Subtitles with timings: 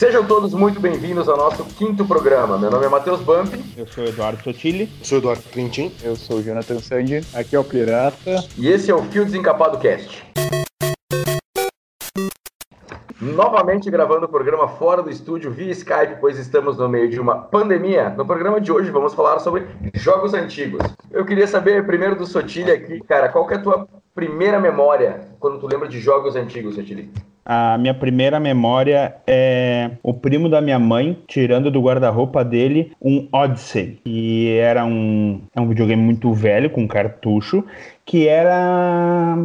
[0.00, 2.56] Sejam todos muito bem-vindos ao nosso quinto programa.
[2.56, 3.52] Meu nome é Matheus Bump.
[3.76, 4.88] Eu sou o Eduardo Sotile.
[4.98, 5.92] Eu sou o Eduardo Clintin.
[6.02, 7.20] Eu sou o Jonathan Sandy.
[7.34, 8.42] Aqui é o Pirata.
[8.56, 10.24] E esse é o Fio Desencapado Cast.
[13.20, 17.36] Novamente gravando o programa fora do estúdio via Skype, pois estamos no meio de uma
[17.36, 18.08] pandemia.
[18.08, 20.80] No programa de hoje vamos falar sobre jogos antigos.
[21.10, 25.28] Eu queria saber primeiro do Sotile aqui, cara, qual que é a tua primeira memória
[25.38, 27.12] quando tu lembra de jogos antigos, Sotile?
[27.44, 33.26] A minha primeira memória é o primo da minha mãe tirando do guarda-roupa dele um
[33.32, 37.64] Odyssey, que era um, é um videogame muito velho, com cartucho,
[38.04, 39.38] que era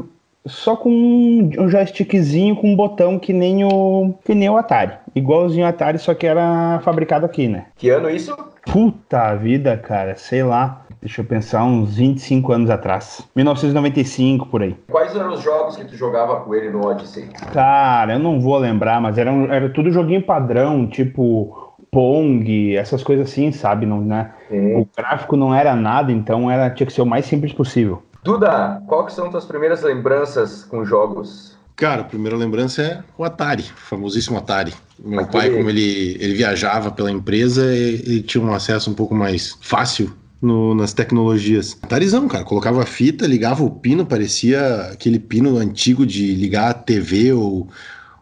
[0.45, 4.93] só com um joystickzinho com um botão que nem o que nem o Atari.
[5.15, 7.65] Igualzinho o Atari, só que era fabricado aqui, né?
[7.75, 8.35] Que ano isso?
[8.65, 10.84] Puta vida, cara, sei lá.
[11.01, 13.21] Deixa eu pensar, uns 25 anos atrás.
[13.35, 14.75] 1995, por aí.
[14.89, 17.29] Quais eram os jogos que tu jogava com ele no Odyssey?
[17.53, 23.29] Cara, eu não vou lembrar, mas era, era tudo joguinho padrão, tipo Pong, essas coisas
[23.29, 23.85] assim, sabe?
[23.85, 24.33] Não, né?
[24.51, 28.03] O gráfico não era nada, então era, tinha que ser o mais simples possível.
[28.23, 31.55] Duda, qual que são tuas primeiras lembranças com jogos?
[31.75, 34.73] Cara, a primeira lembrança é o Atari, o famosíssimo Atari.
[34.97, 35.43] Meu Aquele...
[35.43, 40.11] pai, como ele, ele viajava pela empresa, ele tinha um acesso um pouco mais fácil
[40.45, 41.77] no, nas tecnologias.
[41.81, 46.73] Atarizão, cara, colocava a fita, ligava o pino, parecia aquele pino antigo de ligar a
[46.73, 47.67] TV ou,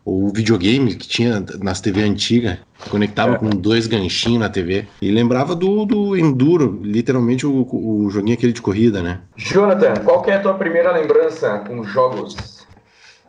[0.06, 2.58] ou videogame que tinha nas TV antigas.
[2.90, 3.38] Conectava é.
[3.38, 4.88] com dois ganchinhos na TV.
[5.02, 9.22] E lembrava do, do Enduro, literalmente o, o joguinho aquele de corrida, né?
[9.38, 12.66] Jonathan, qual que é a tua primeira lembrança com jogos?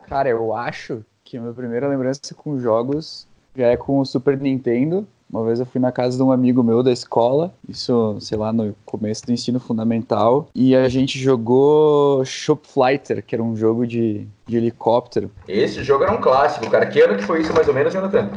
[0.07, 4.37] Cara, eu acho que a minha primeira lembrança com jogos já é com o Super
[4.37, 5.07] Nintendo.
[5.35, 8.53] Uma vez eu fui na casa de um amigo meu da escola, isso, sei lá,
[8.53, 13.85] no começo do ensino fundamental, e a gente jogou Shop Fighter, que era um jogo
[13.85, 15.29] de, de helicóptero.
[15.45, 16.85] Esse jogo era um clássico, cara.
[16.85, 18.29] Que ano que foi isso mais ou menos, Jonathan?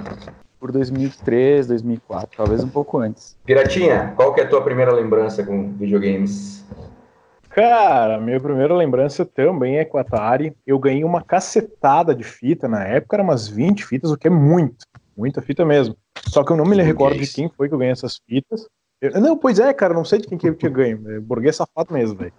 [0.58, 3.36] por 2003, 2004, talvez um pouco antes.
[3.46, 6.64] Piratinha, qual que é a tua primeira lembrança com videogames?
[7.48, 10.52] Cara, minha primeira lembrança também é com a Atari.
[10.66, 14.30] Eu ganhei uma cacetada de fita na época, eram umas 20 fitas, o que é
[14.30, 14.84] muito,
[15.16, 15.96] muita fita mesmo.
[16.28, 18.66] Só que eu não me recordo de quem foi que eu ganhei essas fitas.
[19.00, 21.00] Eu, não, pois é, cara, não sei de quem que eu tinha ganho.
[21.10, 22.32] É burguês safado mesmo, velho.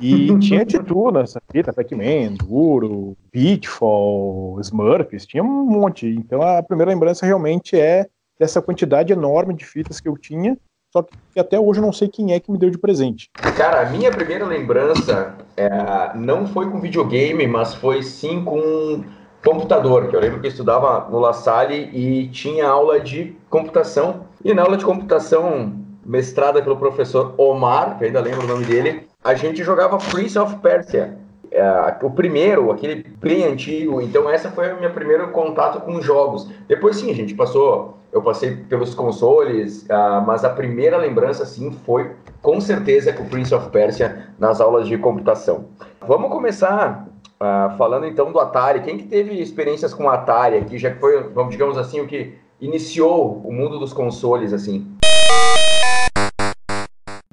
[0.00, 6.06] E tinha de tudo nessa fita, Pac-Man, Duro, Pitfall, Smurfs, tinha um monte.
[6.06, 8.06] Então a primeira lembrança realmente é
[8.38, 10.56] dessa quantidade enorme de fitas que eu tinha,
[10.92, 13.28] só que até hoje eu não sei quem é que me deu de presente.
[13.56, 19.02] Cara, a minha primeira lembrança é, não foi com videogame, mas foi sim com
[19.44, 24.26] computador, que eu lembro que eu estudava no La Salle e tinha aula de computação.
[24.44, 25.72] E na aula de computação
[26.04, 30.56] mestrada pelo professor Omar, que ainda lembro o nome dele, a gente jogava Prince of
[30.56, 31.18] Persia.
[31.50, 36.48] É, o primeiro, aquele bem antigo, então essa foi o meu primeiro contato com jogos.
[36.66, 41.72] Depois sim, a gente passou, eu passei pelos consoles, uh, mas a primeira lembrança sim
[41.86, 42.12] foi
[42.42, 45.66] com certeza com o Prince of Persia nas aulas de computação.
[46.06, 47.06] Vamos começar
[47.40, 48.80] uh, falando então do Atari.
[48.82, 52.06] Quem que teve experiências com o Atari aqui, já que foi, vamos digamos assim, o
[52.06, 54.86] que iniciou o mundo dos consoles assim?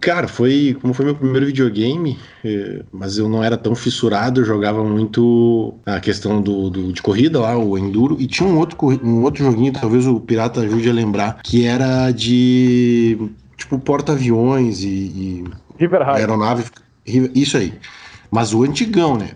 [0.02, 4.46] Cara, foi como foi meu primeiro videogame, é, mas eu não era tão fissurado, eu
[4.46, 8.78] jogava muito a questão do, do, de corrida lá, o Enduro, e tinha um outro,
[9.04, 13.18] um outro joguinho, talvez o Pirata ajude a lembrar, que era de
[13.58, 15.44] tipo porta-aviões e,
[15.80, 16.66] e aeronave.
[17.34, 17.74] Isso aí.
[18.30, 19.32] Mas o antigão, né?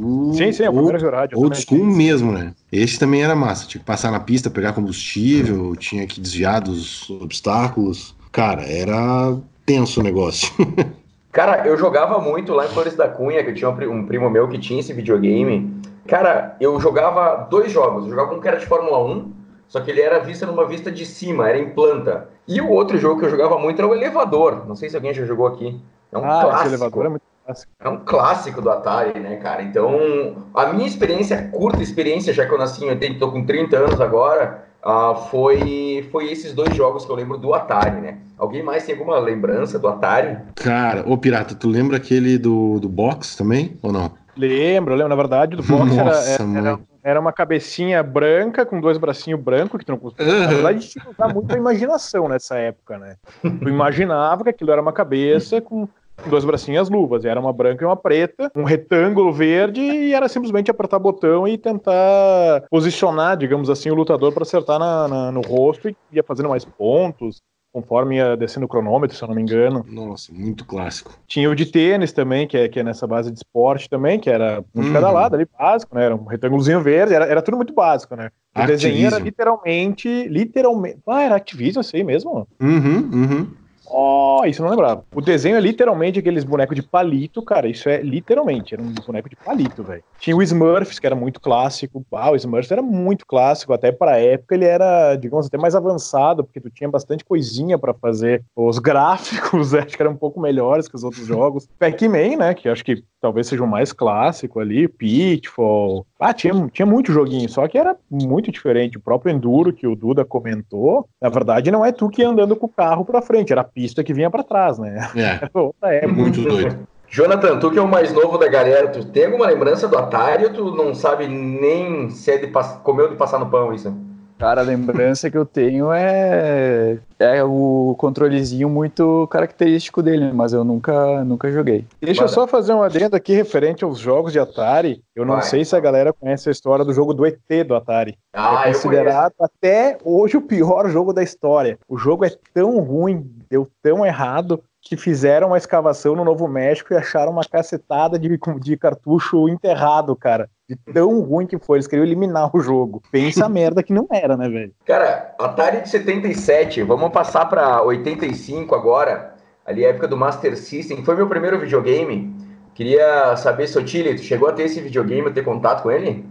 [0.00, 1.10] O, sim, sim, é o primeiro.
[1.34, 2.52] Old school mesmo, né?
[2.70, 3.66] Esse também era massa.
[3.66, 8.14] Tinha que passar na pista, pegar combustível, tinha que desviar dos obstáculos.
[8.32, 10.52] Cara, era tenso o negócio.
[11.32, 14.48] Cara, eu jogava muito lá em Flores da Cunha, que eu tinha um primo meu
[14.48, 15.80] que tinha esse videogame.
[16.06, 18.04] Cara, eu jogava dois jogos.
[18.04, 19.32] Eu jogava um que era de Fórmula 1,
[19.68, 22.28] só que ele era visto numa vista de cima, era em planta.
[22.48, 24.66] E o outro jogo que eu jogava muito era o Elevador.
[24.66, 25.78] Não sei se alguém já jogou aqui.
[26.12, 26.56] É um ah, clássico.
[26.56, 27.35] Esse elevador é muito clássico.
[27.80, 29.62] É um clássico do Atari, né, cara?
[29.62, 33.76] Então, a minha experiência, curta experiência, já que eu nasci em 80, tô com 30
[33.76, 38.18] anos agora, Uh, foi, foi esses dois jogos que eu lembro do Atari, né?
[38.38, 40.38] Alguém mais tem alguma lembrança do Atari?
[40.54, 44.12] Cara, ô Pirata, tu lembra aquele do, do box também, ou não?
[44.36, 45.08] Lembro, lembro.
[45.08, 49.76] Na verdade, do box Nossa, era, era, era, uma cabecinha branca com dois bracinhos brancos,
[49.80, 50.32] que tu não conseguia.
[50.32, 50.40] Uhum.
[50.40, 53.16] Na verdade, tinha que usar muita imaginação nessa época, né?
[53.42, 55.88] Tu imaginava que aquilo era uma cabeça com
[56.24, 57.24] dois bracinhos e as luvas.
[57.24, 61.58] Era uma branca e uma preta, um retângulo verde e era simplesmente apertar botão e
[61.58, 66.48] tentar posicionar, digamos assim, o lutador para acertar na, na, no rosto e ia fazendo
[66.48, 67.40] mais pontos
[67.72, 69.84] conforme ia descendo o cronômetro, se eu não me engano.
[69.86, 71.12] Nossa, muito clássico.
[71.26, 74.30] Tinha o de tênis também, que é, que é nessa base de esporte também, que
[74.30, 75.12] era um de cada Uhum.
[75.12, 76.06] lado ali, básico, né?
[76.06, 78.30] Era um retângulozinho verde, era, era tudo muito básico, né?
[78.56, 81.00] O desenho era literalmente, literalmente.
[81.06, 82.48] Ah, era Activision, sei mesmo.
[82.58, 83.46] Uhum, uhum.
[83.88, 85.04] Oh, isso eu não lembrava.
[85.14, 87.68] O desenho é literalmente aqueles bonecos de palito, cara.
[87.68, 90.02] Isso é literalmente, era um boneco de palito, velho.
[90.18, 92.04] Tinha o Smurfs, que era muito clássico.
[92.12, 96.44] Ah, o Smurfs era muito clássico, até pra época ele era, digamos, até mais avançado,
[96.44, 98.44] porque tu tinha bastante coisinha pra fazer.
[98.54, 101.68] Os gráficos, acho que eram um pouco melhores que os outros jogos.
[101.78, 106.06] Pac-Man, né, que acho que talvez seja o mais clássico ali, Pitfall.
[106.18, 108.96] Ah, tinha, tinha muito joguinho, só que era muito diferente.
[108.96, 112.56] O próprio Enduro, que o Duda comentou, na verdade não é tu que ia andando
[112.56, 115.08] com o carro pra frente, era a pista que vinha pra trás, né?
[115.14, 116.12] É, Era outra época.
[116.12, 116.86] muito doido.
[117.08, 120.44] Jonathan, tu que é o mais novo da galera, tu tem alguma lembrança do Atari
[120.46, 122.50] ou tu não sabe nem se é de
[122.82, 123.94] comeu de passar no pão isso?
[124.38, 130.62] Cara, a lembrança que eu tenho é, é o controlezinho muito característico dele, mas eu
[130.62, 131.86] nunca, nunca joguei.
[132.00, 135.02] Deixa eu só fazer um adendo aqui referente aos jogos de Atari.
[135.14, 135.42] Eu não Vai.
[135.42, 138.18] sei se a galera conhece a história do jogo do ET do Atari.
[138.34, 141.78] Ah, é considerado até hoje o pior jogo da história.
[141.88, 146.92] O jogo é tão ruim, deu tão errado, que fizeram uma escavação no Novo México
[146.92, 150.48] e acharam uma cacetada de, de cartucho enterrado, cara.
[150.68, 151.78] De tão ruim que foi.
[151.78, 153.02] Eles queriam eliminar o jogo.
[153.10, 154.72] Pensa a merda que não era, né, velho?
[154.84, 159.34] Cara, Atari de 77, vamos passar pra 85 agora,
[159.64, 162.34] ali a época do Master System, foi meu primeiro videogame.
[162.74, 166.24] Queria saber, Sotile, tu chegou a ter esse videogame, a ter contato com ele?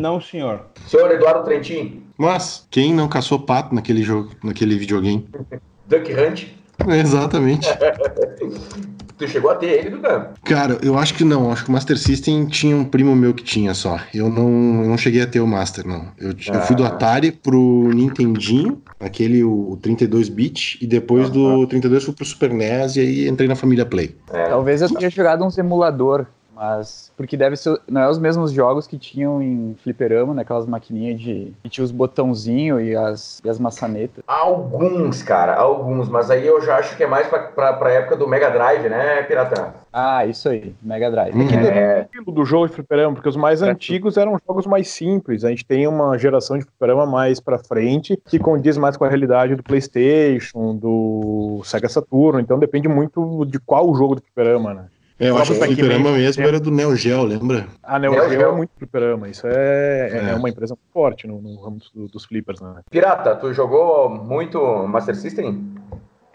[0.00, 0.62] Não, senhor.
[0.86, 5.28] Senhor Eduardo Trentin, Mas, quem não caçou pato naquele jogo, naquele videogame?
[5.86, 6.44] Duck Hunt,
[6.88, 7.68] Exatamente.
[9.18, 10.28] tu chegou a ter ele, Dudan?
[10.44, 11.52] Cara, eu acho que não.
[11.52, 13.98] Acho que o Master System tinha um primo meu que tinha só.
[14.14, 16.06] Eu não, eu não cheguei a ter o Master, não.
[16.18, 16.88] Eu, ti- eu fui do Ah.
[16.88, 23.00] Atari pro Nintendinho, aquele o 32-bit, e depois do 32 fui pro Super NES e
[23.00, 24.16] aí entrei na família Play.
[24.48, 26.24] Talvez eu tenha jogado uns emulador,
[26.60, 27.10] mas.
[27.16, 27.80] Porque deve ser.
[27.88, 31.54] Não é os mesmos jogos que tinham em fliperama, naquelas maquininhas de.
[31.62, 34.22] que tinha os botãozinhos e as, e as maçanetas.
[34.26, 38.16] Alguns, cara, alguns, mas aí eu já acho que é mais pra, pra, pra época
[38.16, 39.72] do Mega Drive, né, Piratã?
[39.90, 41.34] Ah, isso aí, Mega Drive.
[41.34, 41.48] Uhum.
[41.70, 45.44] É, estilo do jogo de fliperama, porque os mais antigos eram jogos mais simples.
[45.44, 49.08] A gente tem uma geração de fliperama mais pra frente, que condiz mais com a
[49.08, 52.42] realidade do PlayStation, do Sega Saturn.
[52.42, 54.84] Então depende muito de qual o jogo do fliperama, né?
[55.20, 57.66] É, eu O acho que o fliperama mesmo era do Neo Geo, lembra?
[57.82, 59.28] A Neo Neo Geo é muito fliperama.
[59.28, 60.30] Isso é, é.
[60.30, 60.34] É.
[60.34, 62.80] uma empresa muito forte no, no ramo dos, dos flippers, né?
[62.90, 64.58] Pirata, tu jogou muito
[64.88, 65.74] Master System?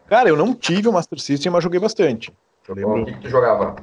[0.07, 2.31] Cara, eu não tive o Master System, mas joguei bastante.
[2.67, 3.05] Eu O lembro.
[3.05, 3.75] que, que tu jogava?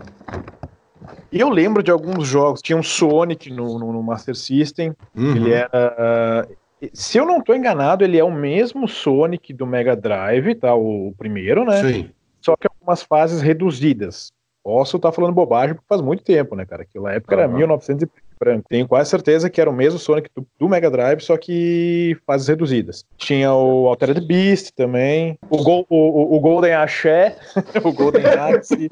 [1.33, 2.63] Eu lembro de alguns jogos.
[2.63, 4.95] Tinha um Sonic no, no- no Master System.
[5.17, 5.35] Uhum.
[5.37, 6.47] Ele era.
[6.93, 10.75] Se eu não tô enganado, ele é o mesmo Sonic do Mega Drive, tá?
[10.75, 11.81] O primeiro, né?
[11.81, 12.11] Aí.
[12.41, 14.31] Só que algumas fases reduzidas.
[14.65, 16.83] Posso estar falando bobagem porque faz muito tempo, né, cara?
[16.83, 17.57] Aquela época era Aham.
[17.57, 18.65] 1900 e branco.
[18.69, 22.47] Tenho quase certeza que era o mesmo Sonic do, do Mega Drive, só que fases
[22.49, 23.05] reduzidas.
[23.17, 27.37] Tinha o Altered Beast também, o, Gol- o, o- o Golden Axé,
[27.85, 28.89] o Golden Axe.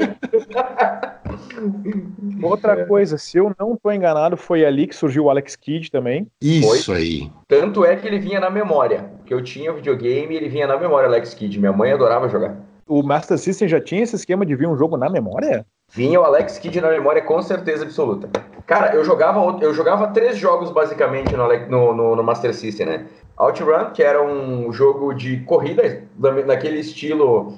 [2.42, 6.26] Outra coisa, se eu não tô enganado, foi ali que surgiu o Alex Kidd também.
[6.40, 7.30] Isso aí.
[7.46, 9.10] Tanto é que ele vinha na memória.
[9.26, 11.58] Que eu tinha o videogame e ele vinha na memória, Alex Kidd.
[11.58, 12.56] Minha mãe adorava jogar.
[12.90, 15.64] O Master System já tinha esse esquema de vir um jogo na memória?
[15.94, 18.28] Vinha o Alex Kidd na memória com certeza absoluta.
[18.66, 23.06] Cara, eu jogava, eu jogava três jogos basicamente no, no, no- no Master System, né?
[23.38, 27.54] OutRun, que era um jogo de corrida, da- daquele estilo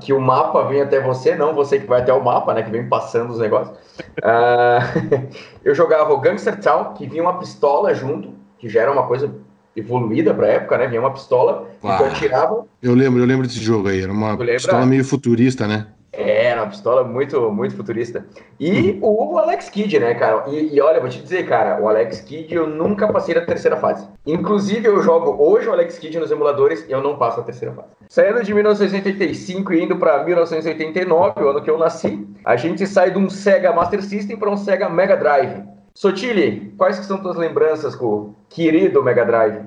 [0.00, 2.62] que o mapa vem até você, não você que vai até o mapa, né?
[2.62, 3.76] Que vem passando os negócios.
[4.22, 4.78] Ah,
[5.64, 9.32] eu jogava o Gangster Town, que vinha uma pistola junto, que já era uma coisa
[9.78, 10.86] evoluída pra época, né?
[10.86, 12.06] Vinha uma pistola, e tu Ah.
[12.06, 14.02] atirava, Eu lembro, eu lembro desse jogo aí.
[14.02, 15.86] Era uma Tu pistola meio futurista, né?
[16.10, 18.24] Era uma pistola muito, muito futurista.
[18.58, 20.44] E o Alex Kidd, né, cara?
[20.48, 23.76] E, e olha, vou te dizer, cara, o Alex Kidd eu nunca passei da terceira
[23.76, 24.04] fase.
[24.26, 27.72] Inclusive, eu jogo hoje o Alex Kidd nos emuladores e eu não passo a terceira
[27.74, 27.88] fase.
[28.08, 33.10] Saindo de 1985 e indo pra 1989, o ano que eu nasci, a gente sai
[33.10, 35.62] de um Sega Master System para um Sega Mega Drive.
[35.98, 39.64] Sotile, quais que são tuas lembranças com o querido Mega Drive?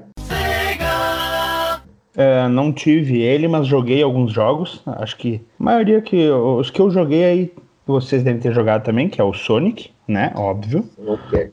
[2.16, 4.82] É, não tive ele, mas joguei alguns jogos.
[4.86, 7.54] Acho que a maioria que os que eu joguei aí
[7.86, 10.32] vocês devem ter jogado também, que é o Sonic, né?
[10.34, 10.86] Óbvio.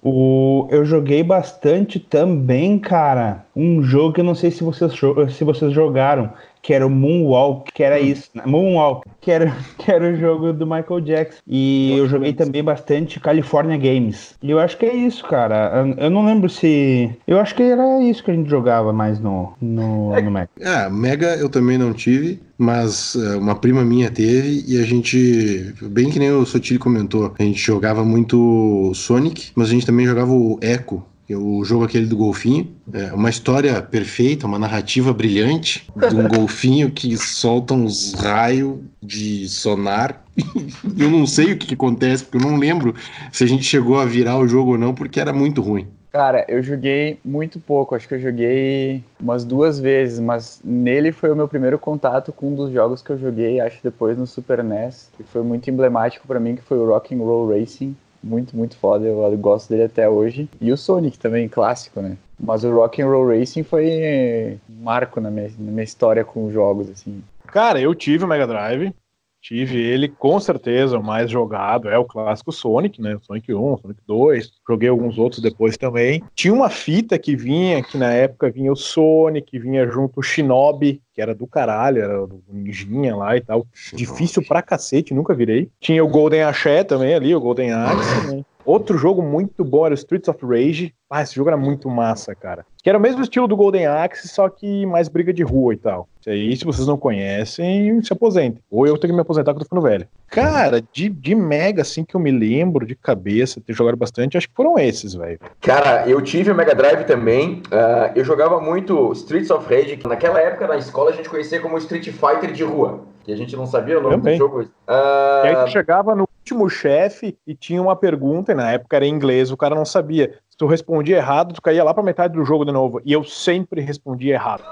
[0.00, 3.46] O, eu joguei bastante também, cara.
[3.56, 4.92] Um jogo que eu não sei se vocês,
[5.30, 6.32] se vocês jogaram,
[6.68, 8.42] que era o Moonwalk, que era isso, né?
[8.44, 11.40] Moonwalk, que era, que era o jogo do Michael Jackson.
[11.46, 14.34] E eu joguei também bastante California Games.
[14.42, 15.72] E eu acho que é isso, cara.
[15.96, 17.10] Eu, não lembro se.
[17.26, 20.50] Eu acho que era isso que a gente jogava mais no, no, no Mega.
[20.60, 25.72] É, Mega eu também não tive, mas uh, uma prima minha teve e a gente,
[25.80, 30.04] bem que nem o Sotiri comentou, a gente jogava muito Sonic, mas a gente também
[30.04, 31.02] jogava o Echo,
[31.36, 32.74] o jogo aquele do golfinho.
[32.92, 39.48] É uma história perfeita, uma narrativa brilhante de um golfinho que solta uns raios de
[39.48, 40.24] sonar.
[40.98, 42.94] eu não sei o que, que, acontece, porque eu não lembro
[43.30, 45.86] se a gente chegou a virar o jogo ou não, porque era muito ruim.
[46.10, 51.30] Cara, eu joguei muito pouco, acho que eu joguei umas duas vezes, mas nele foi
[51.30, 54.64] o meu primeiro contato com um dos jogos que eu joguei, acho depois no Super
[54.64, 58.56] NES, que foi muito emblemático para mim, que foi o Rock and Roll Racing muito,
[58.56, 59.06] muito foda.
[59.06, 60.48] Eu gosto dele até hoje.
[60.60, 62.16] E o Sonic também, clássico, né?
[62.38, 66.50] Mas o Rock and Roll Racing foi um marco na minha, na minha história com
[66.50, 67.22] jogos, assim.
[67.46, 68.92] Cara, eu tive o Mega Drive.
[69.40, 71.88] Tive ele, com certeza, o mais jogado.
[71.88, 73.16] É o clássico Sonic, né?
[73.22, 74.52] Sonic 1, Sonic 2.
[74.68, 76.22] Joguei alguns outros depois também.
[76.34, 81.00] Tinha uma fita que vinha, que na época vinha o Sonic, vinha junto o Shinobi,
[81.14, 83.66] que era do caralho, era do ninjinha lá e tal.
[83.94, 85.70] Difícil pra cacete, nunca virei.
[85.80, 88.44] Tinha o Golden Axé também ali, o Golden Axe, né?
[88.64, 90.94] Outro jogo muito bom era o Streets of Rage.
[91.08, 92.66] Ah, esse jogo era muito massa, cara.
[92.88, 95.76] Que era o mesmo estilo do Golden Axe, só que mais briga de rua e
[95.76, 96.08] tal.
[96.18, 98.62] Isso aí, se vocês não conhecem, se aposentem.
[98.70, 100.08] Ou eu tenho que me aposentar quando eu tô ficando velho.
[100.28, 104.48] Cara, de, de mega, assim, que eu me lembro de cabeça, ter jogado bastante, acho
[104.48, 105.38] que foram esses, velho.
[105.60, 107.62] Cara, eu tive o Mega Drive também.
[107.66, 111.60] Uh, eu jogava muito Streets of Rage, que naquela época na escola a gente conhecia
[111.60, 113.00] como Street Fighter de rua.
[113.22, 114.38] Que a gente não sabia o nome também.
[114.38, 114.62] do jogo.
[114.62, 115.44] Uh...
[115.44, 119.04] E aí tu chegava no último chefe e tinha uma pergunta, e na época era
[119.04, 120.38] em inglês, o cara não sabia.
[120.58, 123.00] Tu respondia errado, tu caía lá pra metade do jogo de novo.
[123.04, 124.64] E eu sempre respondia errado.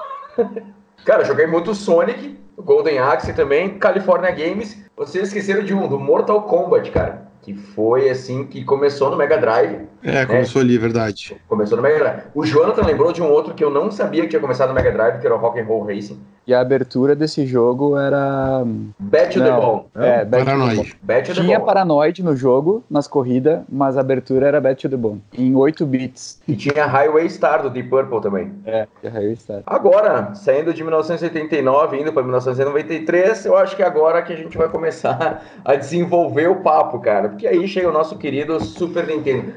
[1.07, 4.85] cara, joguei muito Sonic, Golden Axe também, California Games.
[4.97, 9.39] Vocês esqueceram de um, do Mortal Kombat, cara que foi assim que começou no Mega
[9.39, 9.87] Drive.
[10.07, 10.27] É, né?
[10.27, 11.37] começou ali, é verdade.
[11.49, 12.23] Começou no Mega Drive.
[12.35, 14.93] O Jonathan lembrou de um outro que eu não sabia que tinha começado no Mega
[14.93, 16.19] Drive, que era o Rock and Roll Racing.
[16.47, 18.63] E a abertura desse jogo era
[18.99, 19.91] Bet to the Ball.
[19.97, 20.95] É, Bet Paranoid.
[20.95, 24.97] To the tinha Paranoid no jogo, nas corridas, mas a abertura era Bet to the
[24.97, 26.41] Ball, em 8 bits.
[26.47, 28.53] E tinha Highway Star do Deep Purple também.
[28.65, 29.63] É, tinha Highway Star.
[29.67, 34.69] Agora, saindo de 1989 indo para 1993, eu acho que agora que a gente vai
[34.69, 39.55] começar a desenvolver o papo, cara porque aí chega o nosso querido Super Nintendo.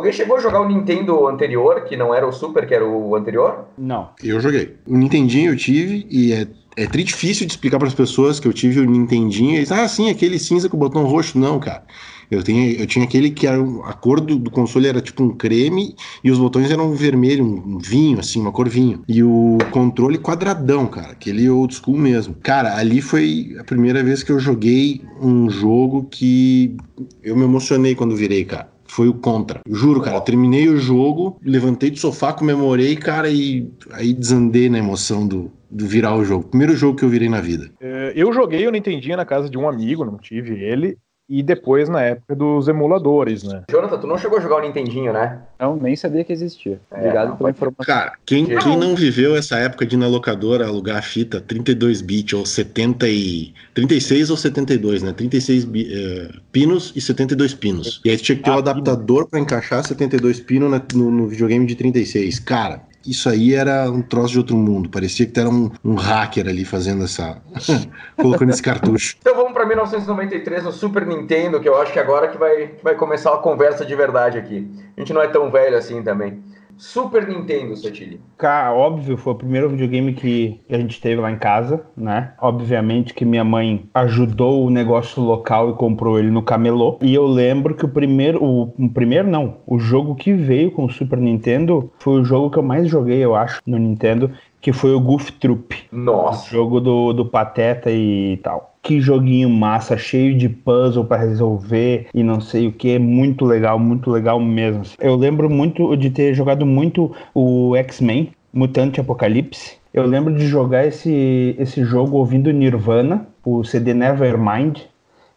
[0.00, 3.14] Alguém chegou a jogar o Nintendo anterior, que não era o Super, que era o
[3.14, 3.66] anterior?
[3.76, 4.08] Não.
[4.24, 4.76] Eu joguei.
[4.86, 8.48] O Nintendinho eu tive e é, é tri difícil de explicar para as pessoas que
[8.48, 9.56] eu tive o Nintendinho.
[9.56, 11.38] Eles, ah, sim, aquele cinza com o botão roxo.
[11.38, 11.84] Não, cara.
[12.30, 15.36] Eu, tenho, eu tinha aquele que era, a cor do, do, console era tipo um
[15.36, 19.02] creme e os botões eram vermelho, um vinho, assim, uma cor vinho.
[19.06, 22.34] E o controle quadradão, cara, aquele old school mesmo.
[22.42, 26.74] Cara, ali foi a primeira vez que eu joguei um jogo que
[27.22, 29.60] eu me emocionei quando virei, cara foi o Contra.
[29.68, 35.26] Juro, cara, terminei o jogo, levantei do sofá, comemorei, cara, e aí desandei na emoção
[35.26, 36.48] do, do virar o jogo.
[36.48, 37.70] Primeiro jogo que eu virei na vida.
[37.80, 40.98] É, eu joguei o Nintendinho na casa de um amigo, não tive ele
[41.30, 43.62] e depois na época dos emuladores, né?
[43.70, 45.38] Jonathan, tu não chegou a jogar o Nintendinho, né?
[45.60, 46.80] Não, nem sabia que existia.
[46.90, 47.84] É, Obrigado é, pela informação.
[47.86, 52.02] Cara, quem, quem não viveu essa época de ir na locadora alugar a fita 32
[52.02, 55.12] bits ou 70 e 36 ou 72, né?
[55.12, 58.00] 36 uh, eh, pinos e 72 pinos.
[58.04, 61.64] E aí tinha que ter um ah, adaptador para encaixar 72 pinos no, no videogame
[61.64, 62.40] de 36.
[62.40, 64.88] Cara, isso aí era um troço de outro mundo.
[64.88, 67.40] Parecia que era um, um hacker ali fazendo essa.
[68.16, 69.16] colocando esse cartucho.
[69.20, 72.84] Então vamos para 1993 no Super Nintendo, que eu acho que agora que vai, que
[72.84, 74.70] vai começar a conversa de verdade aqui.
[74.96, 76.42] A gente não é tão velho assim também.
[76.80, 78.18] Super Nintendo, Satili?
[78.38, 82.32] Cara, óbvio, foi o primeiro videogame que a gente teve lá em casa, né?
[82.40, 86.98] Obviamente que minha mãe ajudou o negócio local e comprou ele no camelô.
[87.02, 90.86] E eu lembro que o primeiro, o, o primeiro não, o jogo que veio com
[90.86, 94.72] o Super Nintendo foi o jogo que eu mais joguei, eu acho, no Nintendo, que
[94.72, 95.74] foi o Goof Troop.
[95.90, 96.50] Nossa.
[96.50, 102.22] Jogo do, do Pateta e tal que joguinho massa, cheio de puzzle para resolver e
[102.22, 104.82] não sei o que, muito legal, muito legal mesmo.
[104.98, 109.78] Eu lembro muito de ter jogado muito o X-Men, Mutante Apocalipse.
[109.92, 114.78] Eu lembro de jogar esse, esse jogo ouvindo Nirvana, o CD Nevermind.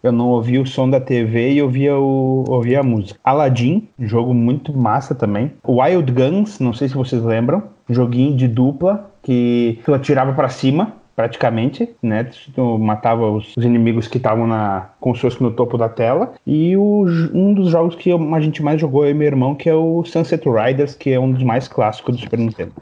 [0.02, 3.20] Eu não ouvia o som da TV e ouvia, o, ouvia a música.
[3.24, 5.52] Aladdin, jogo muito massa também.
[5.66, 10.94] Wild Guns, não sei se vocês lembram, joguinho de dupla que tu atirava para cima
[11.16, 12.24] praticamente, né?
[12.24, 16.34] Tu matava os, os inimigos que estavam na como se fosse no topo da tela.
[16.46, 19.70] E o, um dos jogos que a gente mais jogou eu e meu irmão, que
[19.70, 22.74] é o Sunset Riders, que é um dos mais clássicos do Super Nintendo.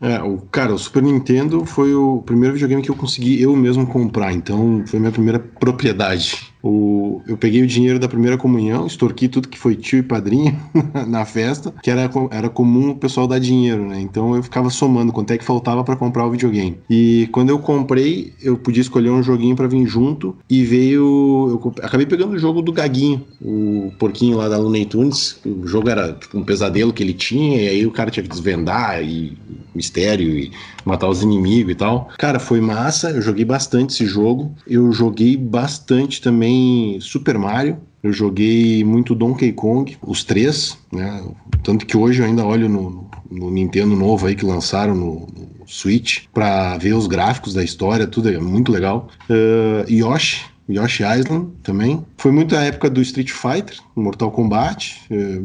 [0.00, 3.86] É, o, cara, o Super Nintendo foi o primeiro videogame que eu consegui eu mesmo
[3.86, 6.53] comprar, então foi minha primeira propriedade.
[6.66, 10.58] O, eu peguei o dinheiro da primeira comunhão, extorqui tudo que foi tio e padrinho
[11.06, 14.00] na festa, que era, era comum o pessoal dar dinheiro, né?
[14.00, 16.78] Então eu ficava somando quanto é que faltava para comprar o videogame.
[16.88, 21.60] E quando eu comprei, eu podia escolher um joguinho para vir junto e veio.
[21.62, 25.38] Eu acabei pegando o jogo do Gaguinho, o porquinho lá da Looney Tunes.
[25.44, 28.30] O jogo era tipo um pesadelo que ele tinha, e aí o cara tinha que
[28.30, 29.36] desvendar e
[29.74, 30.50] mistério e
[30.84, 32.08] matar os inimigos e tal.
[32.18, 34.54] Cara, foi massa, eu joguei bastante esse jogo.
[34.66, 37.78] Eu joguei bastante também Super Mario.
[38.02, 41.24] Eu joguei muito Donkey Kong, os três, né?
[41.62, 45.66] Tanto que hoje eu ainda olho no, no Nintendo novo aí que lançaram no, no
[45.66, 49.08] Switch para ver os gráficos da história, tudo é muito legal.
[49.30, 52.04] Uh, Yoshi, Yoshi Island também.
[52.16, 55.40] Foi muito a época do Street Fighter, Mortal Kombat, eh,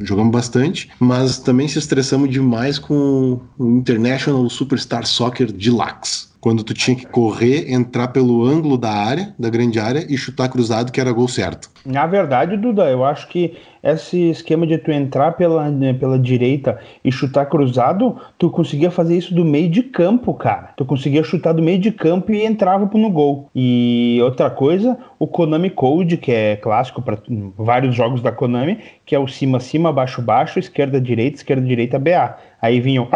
[0.00, 6.31] jogamos bastante, mas também se estressamos demais com o International Superstar Soccer Deluxe.
[6.42, 10.48] Quando tu tinha que correr, entrar pelo ângulo da área, da grande área, e chutar
[10.48, 11.70] cruzado, que era gol certo.
[11.86, 16.80] Na verdade, Duda, eu acho que esse esquema de tu entrar pela, né, pela direita
[17.04, 20.72] e chutar cruzado, tu conseguia fazer isso do meio de campo, cara.
[20.76, 23.48] Tu conseguia chutar do meio de campo e entrava no gol.
[23.54, 27.18] E outra coisa, o Konami Code, que é clássico para
[27.56, 32.00] vários jogos da Konami, que é o cima, cima, baixo, baixo, esquerda, direita, esquerda, direita,
[32.00, 32.36] BA.
[32.60, 33.08] Aí vinham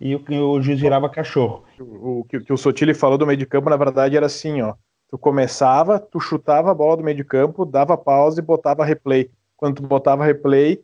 [0.00, 1.64] e o, o juiz virava cachorro.
[1.80, 4.60] O, o que, que o Sotile falou do meio de campo, na verdade, era assim,
[4.62, 4.74] ó.
[5.08, 9.30] Tu começava, tu chutava a bola do meio de campo, dava pausa e botava replay.
[9.56, 10.80] Quando tu botava replay,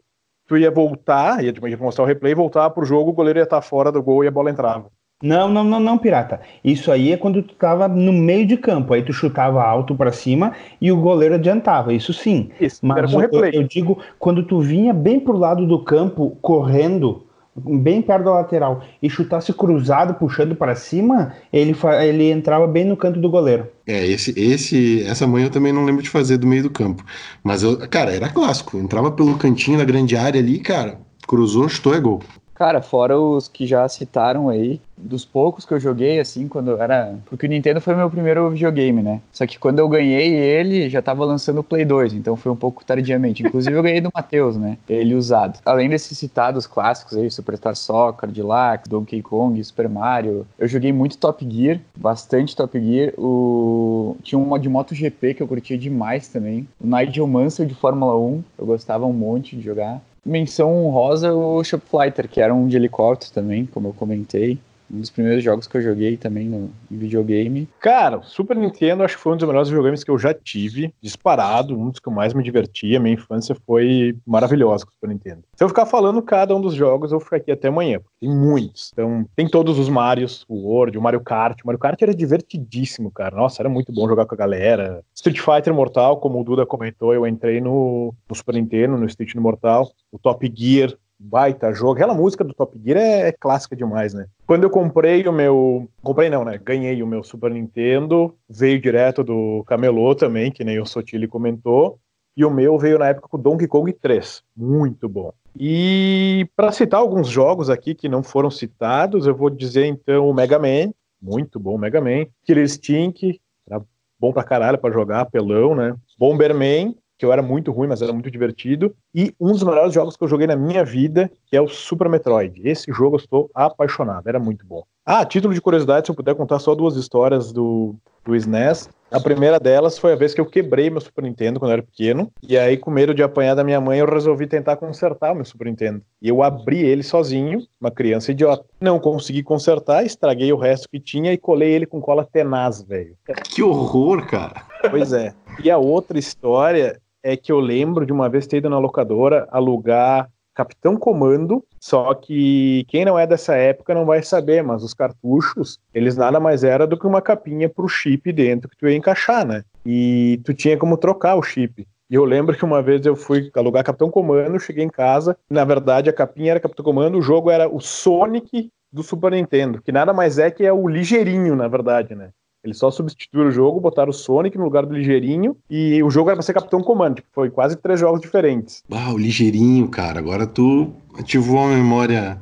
[0.46, 3.90] tu ia voltar, ia, mostrar o replay, voltava pro jogo, o goleiro ia estar fora
[3.90, 4.90] do gol e a bola entrava.
[5.22, 6.40] Não, não, não, não, pirata.
[6.64, 10.10] Isso aí é quando tu tava no meio de campo, aí tu chutava alto para
[10.10, 12.50] cima e o goleiro adiantava, isso sim.
[12.60, 17.24] Isso, Mas eu, eu, digo, quando tu vinha bem pro lado do campo, correndo,
[17.56, 22.96] bem perto da lateral e chutasse cruzado puxando para cima, ele, ele entrava bem no
[22.96, 23.68] canto do goleiro.
[23.86, 27.04] É, esse, esse, essa manhã eu também não lembro de fazer do meio do campo.
[27.44, 28.78] Mas eu, cara, era clássico.
[28.78, 32.22] Entrava pelo cantinho da grande área ali, cara, cruzou, chutou é gol.
[32.62, 37.18] Cara, fora os que já citaram aí, dos poucos que eu joguei, assim, quando era.
[37.26, 39.20] Porque o Nintendo foi meu primeiro videogame, né?
[39.32, 42.56] Só que quando eu ganhei ele, já tava lançando o Play 2, então foi um
[42.56, 43.42] pouco tardiamente.
[43.42, 44.78] Inclusive eu ganhei do Matheus, né?
[44.88, 45.58] Ele usado.
[45.64, 51.18] Além desses citados clássicos aí, Superstar Soccer, Deluxe, Donkey Kong, Super Mario, eu joguei muito
[51.18, 53.12] Top Gear, bastante Top Gear.
[53.18, 54.16] O...
[54.22, 56.68] Tinha um de MotoGP que eu curtia demais também.
[56.80, 60.00] O Nigel Mansell de Fórmula 1, eu gostava um monte de jogar.
[60.24, 64.58] Menção honrosa o Shop Fighter, que era um de helicóptero também, como eu comentei.
[64.92, 67.68] Um dos primeiros jogos que eu joguei também no videogame.
[67.80, 70.92] Cara, o Super Nintendo acho que foi um dos melhores videogames que eu já tive,
[71.00, 73.00] disparado, um dos que eu mais me divertia.
[73.00, 75.42] Minha infância foi maravilhosa com o Super Nintendo.
[75.56, 78.16] Se eu ficar falando cada um dos jogos, eu vou ficar aqui até amanhã, porque
[78.20, 78.90] tem muitos.
[78.92, 81.60] Então, tem todos os Marios, o World, o Mario Kart.
[81.62, 83.36] O Mario Kart era divertidíssimo, cara.
[83.36, 85.02] Nossa, era muito bom jogar com a galera.
[85.14, 89.34] Street Fighter Mortal, como o Duda comentou, eu entrei no, no Super Nintendo, no Street
[89.36, 89.90] Mortal.
[90.10, 91.92] O Top Gear, baita jogo.
[91.92, 94.26] Aquela música do Top Gear é, é, clássica demais, né?
[94.46, 95.88] Quando eu comprei o meu.
[96.02, 96.58] Comprei não, né?
[96.62, 101.98] Ganhei o meu Super Nintendo, veio direto do Camelô também, que nem o Sotile comentou.
[102.36, 104.42] E o meu veio na época com Donkey Kong 3.
[104.56, 105.32] Muito bom.
[105.58, 110.34] E para citar alguns jogos aqui que não foram citados, eu vou dizer então o
[110.34, 110.92] Mega Man.
[111.20, 112.26] Muito bom, Mega Man.
[112.44, 113.82] Killer Stink, era
[114.18, 115.94] bom pra caralho pra jogar, pelão, né?
[116.18, 118.92] Bomberman, que eu era muito ruim, mas era muito divertido.
[119.14, 122.08] E um dos melhores jogos que eu joguei na minha vida, que é o Super
[122.08, 122.60] Metroid.
[122.68, 124.82] Esse jogo eu estou apaixonado, era muito bom.
[125.06, 128.90] Ah, título de curiosidade, se eu puder contar só duas histórias do, do SNES.
[129.12, 131.82] A primeira delas foi a vez que eu quebrei meu Super Nintendo quando eu era
[131.82, 132.32] pequeno.
[132.42, 135.44] E aí, com medo de apanhar da minha mãe, eu resolvi tentar consertar o meu
[135.44, 136.02] Super Nintendo.
[136.20, 138.64] E eu abri ele sozinho, uma criança idiota.
[138.80, 143.14] Não consegui consertar, estraguei o resto que tinha e colei ele com cola tenaz, velho.
[143.44, 144.64] Que horror, cara.
[144.90, 145.34] Pois é.
[145.62, 149.46] E a outra história é que eu lembro de uma vez ter ido na locadora
[149.50, 154.92] alugar Capitão Comando, só que quem não é dessa época não vai saber, mas os
[154.92, 158.96] cartuchos, eles nada mais era do que uma capinha pro chip dentro que tu ia
[158.96, 159.64] encaixar, né?
[159.84, 161.86] E tu tinha como trocar o chip.
[162.10, 165.64] E eu lembro que uma vez eu fui alugar Capitão Comando, cheguei em casa, na
[165.64, 169.90] verdade a capinha era Capitão Comando, o jogo era o Sonic do Super Nintendo, que
[169.90, 172.28] nada mais é que é o ligeirinho, na verdade, né?
[172.64, 176.30] Eles só substituíram o jogo, botaram o Sonic no lugar do Ligeirinho e o jogo
[176.30, 177.16] era pra ser Capitão Comando.
[177.16, 178.84] Tipo, foi quase três jogos diferentes.
[178.90, 180.20] Ah, o Ligeirinho, cara.
[180.20, 182.40] Agora tu ativou a memória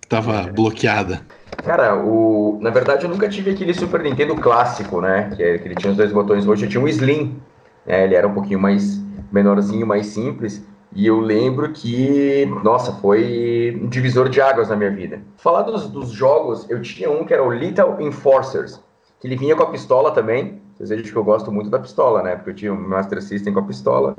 [0.00, 0.50] que tava é.
[0.50, 1.20] bloqueada.
[1.62, 2.58] Cara, o...
[2.62, 5.30] na verdade eu nunca tive aquele Super Nintendo clássico, né?
[5.36, 6.62] Que, é, que ele tinha os dois botões roxos.
[6.62, 7.36] Eu tinha um Slim.
[7.84, 8.04] Né?
[8.04, 8.98] Ele era um pouquinho mais
[9.30, 10.64] menorzinho, mais simples.
[10.94, 15.20] E eu lembro que, nossa, foi um divisor de águas na minha vida.
[15.36, 18.80] Falar dos, dos jogos, eu tinha um que era o Little Enforcers,
[19.20, 20.60] que ele vinha com a pistola também.
[20.74, 22.36] Vocês veem que eu gosto muito da pistola, né?
[22.36, 24.16] Porque eu tinha o Master System com a pistola,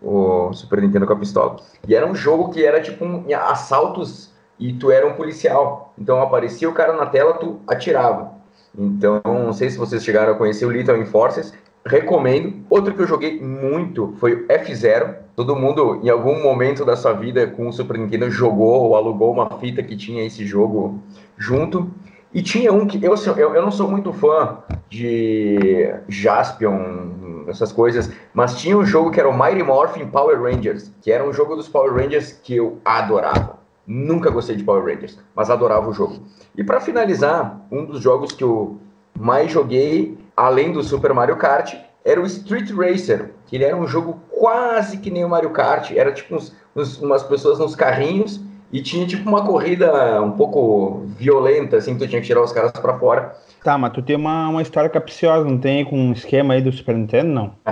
[0.00, 1.56] o Super Nintendo com a pistola.
[1.86, 5.92] E era um jogo que era tipo um, assaltos e tu era um policial.
[5.98, 8.38] Então aparecia o cara na tela, tu atirava.
[8.78, 11.52] Então, não sei se vocês chegaram a conhecer o Little Enforcers,
[11.84, 12.64] recomendo.
[12.70, 15.16] Outro que eu joguei muito foi o F0.
[15.34, 19.32] Todo mundo, em algum momento da sua vida com o Super Nintendo, jogou ou alugou
[19.32, 21.00] uma fita que tinha esse jogo
[21.36, 21.90] junto.
[22.32, 27.72] E tinha um que eu, assim, eu, eu não sou muito fã de Jaspion, essas
[27.72, 31.32] coisas, mas tinha um jogo que era o Mighty Morphin Power Rangers, que era um
[31.32, 33.58] jogo dos Power Rangers que eu adorava.
[33.86, 36.22] Nunca gostei de Power Rangers, mas adorava o jogo.
[36.56, 38.78] E para finalizar, um dos jogos que eu
[39.18, 43.86] mais joguei além do Super Mario Kart, era o Street Racer, que ele era um
[43.86, 48.40] jogo quase que nem o Mario Kart, era tipo uns, uns, umas pessoas nos carrinhos
[48.72, 52.52] e tinha tipo uma corrida um pouco violenta, assim, que tu tinha que tirar os
[52.52, 53.34] caras para fora.
[53.62, 56.72] Tá, mas tu tem uma, uma história capciosa, não tem com um esquema aí do
[56.72, 57.52] Super Nintendo, não?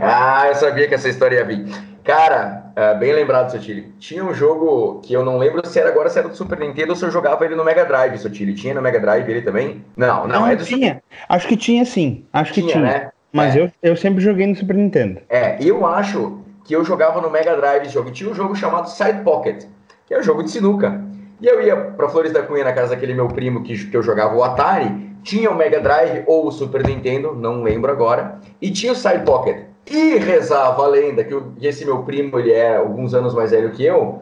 [0.00, 1.66] ah, eu sabia que essa história ia vir.
[2.04, 3.92] Cara, uh, bem lembrado, Sotile.
[3.98, 6.90] Tinha um jogo que eu não lembro se era agora se era do Super Nintendo
[6.90, 8.54] ou se eu jogava ele no Mega Drive, Sotile.
[8.54, 9.84] Tinha no Mega Drive ele também?
[9.96, 10.94] Não, não, não é do tinha.
[10.94, 11.02] Super...
[11.28, 12.24] Acho que tinha sim.
[12.32, 12.72] Acho que tinha.
[12.72, 12.84] tinha.
[12.84, 13.10] Né?
[13.32, 13.60] Mas é.
[13.60, 15.20] eu, eu sempre joguei no Super Nintendo.
[15.28, 18.12] É, eu acho que eu jogava no Mega Drive esse jogo.
[18.12, 19.64] Tinha um jogo chamado Side Pocket,
[20.06, 21.02] que é um jogo de sinuca.
[21.40, 24.04] E eu ia pra Flores da Cunha na casa daquele meu primo que, que eu
[24.04, 25.10] jogava o Atari.
[25.24, 28.38] Tinha o Mega Drive ou o Super Nintendo, não lembro agora.
[28.62, 29.64] E tinha o Side Pocket.
[29.84, 33.84] E rezava a lenda que esse meu primo, ele é alguns anos mais velho que
[33.84, 34.20] eu,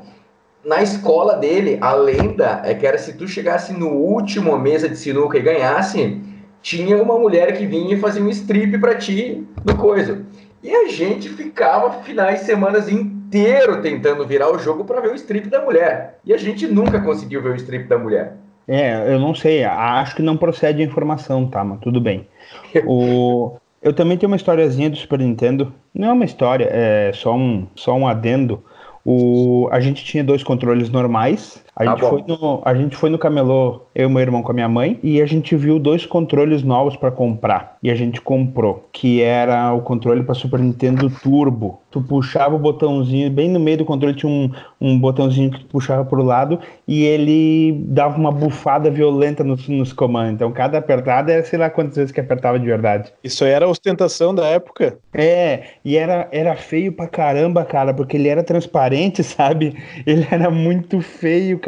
[0.64, 4.96] na escola dele, a lenda é que era se tu chegasse no último mesa de
[4.96, 6.18] sinuca e ganhasse,
[6.62, 10.24] tinha uma mulher que vinha e fazia um strip para ti no coisa.
[10.62, 15.14] E a gente ficava finais de semanas inteiro tentando virar o jogo para ver o
[15.14, 16.18] strip da mulher.
[16.24, 18.36] E a gente nunca conseguiu ver o strip da mulher.
[18.66, 22.28] É, eu não sei, acho que não procede a informação, tá, mas tudo bem.
[22.86, 25.72] O, eu também tenho uma historiazinha do Super Nintendo.
[25.94, 28.62] Não é uma história, é só um, só um adendo.
[29.04, 33.10] O, a gente tinha dois controles normais a, tá gente foi no, a gente foi
[33.10, 36.04] no camelô, eu e meu irmão com a minha mãe, e a gente viu dois
[36.04, 37.78] controles novos para comprar.
[37.80, 41.80] E a gente comprou, que era o controle para Super Nintendo Turbo.
[41.90, 45.66] Tu puxava o botãozinho, bem no meio do controle tinha um, um botãozinho que tu
[45.66, 50.34] puxava pro lado e ele dava uma bufada violenta nos, nos comandos.
[50.34, 53.12] Então cada apertada era sei lá quantas vezes que apertava de verdade.
[53.22, 54.98] Isso aí era ostentação da época?
[55.14, 59.74] É, e era, era feio pra caramba, cara, porque ele era transparente, sabe?
[60.04, 61.67] Ele era muito feio, cara.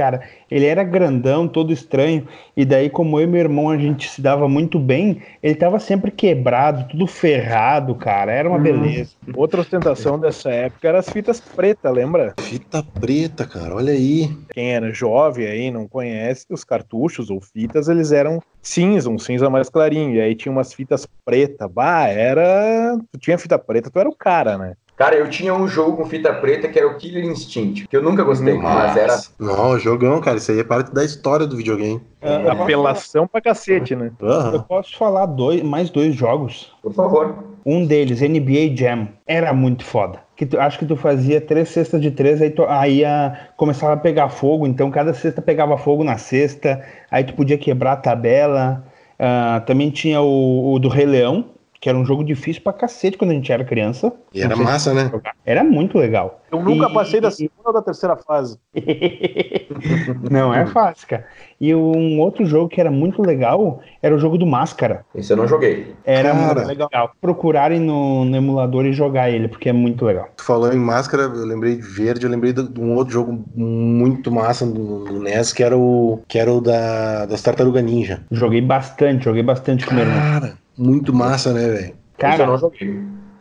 [0.50, 2.26] Ele era grandão, todo estranho.
[2.56, 5.78] E daí, como eu e meu irmão a gente se dava muito bem, ele tava
[5.78, 8.32] sempre quebrado, tudo ferrado, cara.
[8.32, 8.62] Era uma hum.
[8.62, 9.12] beleza.
[9.34, 12.34] Outra ostentação dessa época era as fitas pretas, lembra?
[12.38, 14.28] Fita preta, cara, olha aí.
[14.52, 19.48] Quem era jovem aí, não conhece, os cartuchos ou fitas, eles eram cinza, um cinza
[19.48, 20.16] mais clarinho.
[20.16, 21.70] E aí tinha umas fitas pretas.
[21.70, 22.98] Bah, era.
[23.12, 24.74] Tu tinha fita preta, tu era o cara, né?
[25.00, 28.02] Cara, eu tinha um jogo com fita preta que era o Killer Instinct, que eu
[28.02, 28.68] nunca gostei, Nossa.
[28.68, 29.18] mas era.
[29.38, 30.36] Não, jogão, cara.
[30.36, 32.02] Isso aí é parte da história do videogame.
[32.20, 34.12] É, apelação pra cacete, né?
[34.20, 34.52] Uhum.
[34.52, 36.70] Eu posso falar dois, mais dois jogos.
[36.82, 37.34] Por favor.
[37.64, 40.20] Um deles, NBA Jam, era muito foda.
[40.36, 43.94] Que tu, acho que tu fazia três cestas de três, aí, tu, aí a, começava
[43.94, 47.96] a pegar fogo, então cada cesta pegava fogo na cesta, aí tu podia quebrar a
[47.96, 48.84] tabela.
[49.18, 51.46] Uh, também tinha o, o do Rei Leão,
[51.80, 54.12] que era um jogo difícil pra cacete quando a gente era criança.
[54.34, 55.10] E era massa, né?
[55.46, 56.42] Era muito legal.
[56.52, 58.58] Eu nunca e, passei da segunda ou da terceira fase.
[60.30, 61.24] não é fácil, cara.
[61.58, 65.06] E um outro jogo que era muito legal era o jogo do Máscara.
[65.14, 65.94] Esse eu não joguei.
[66.04, 66.54] Era cara.
[66.54, 67.12] muito legal.
[67.20, 70.28] Procurarem no, no, emulador e jogar ele, porque é muito legal.
[70.36, 74.30] Tu falou em Máscara, eu lembrei de Verde, eu lembrei de um outro jogo muito
[74.30, 78.22] massa do, do NES, que era o, que era o da, das Tartaruga Ninja.
[78.30, 80.20] Joguei bastante, joguei bastante com meu irmão.
[80.20, 81.94] Cara, muito massa, né, velho?
[82.16, 82.46] Cara,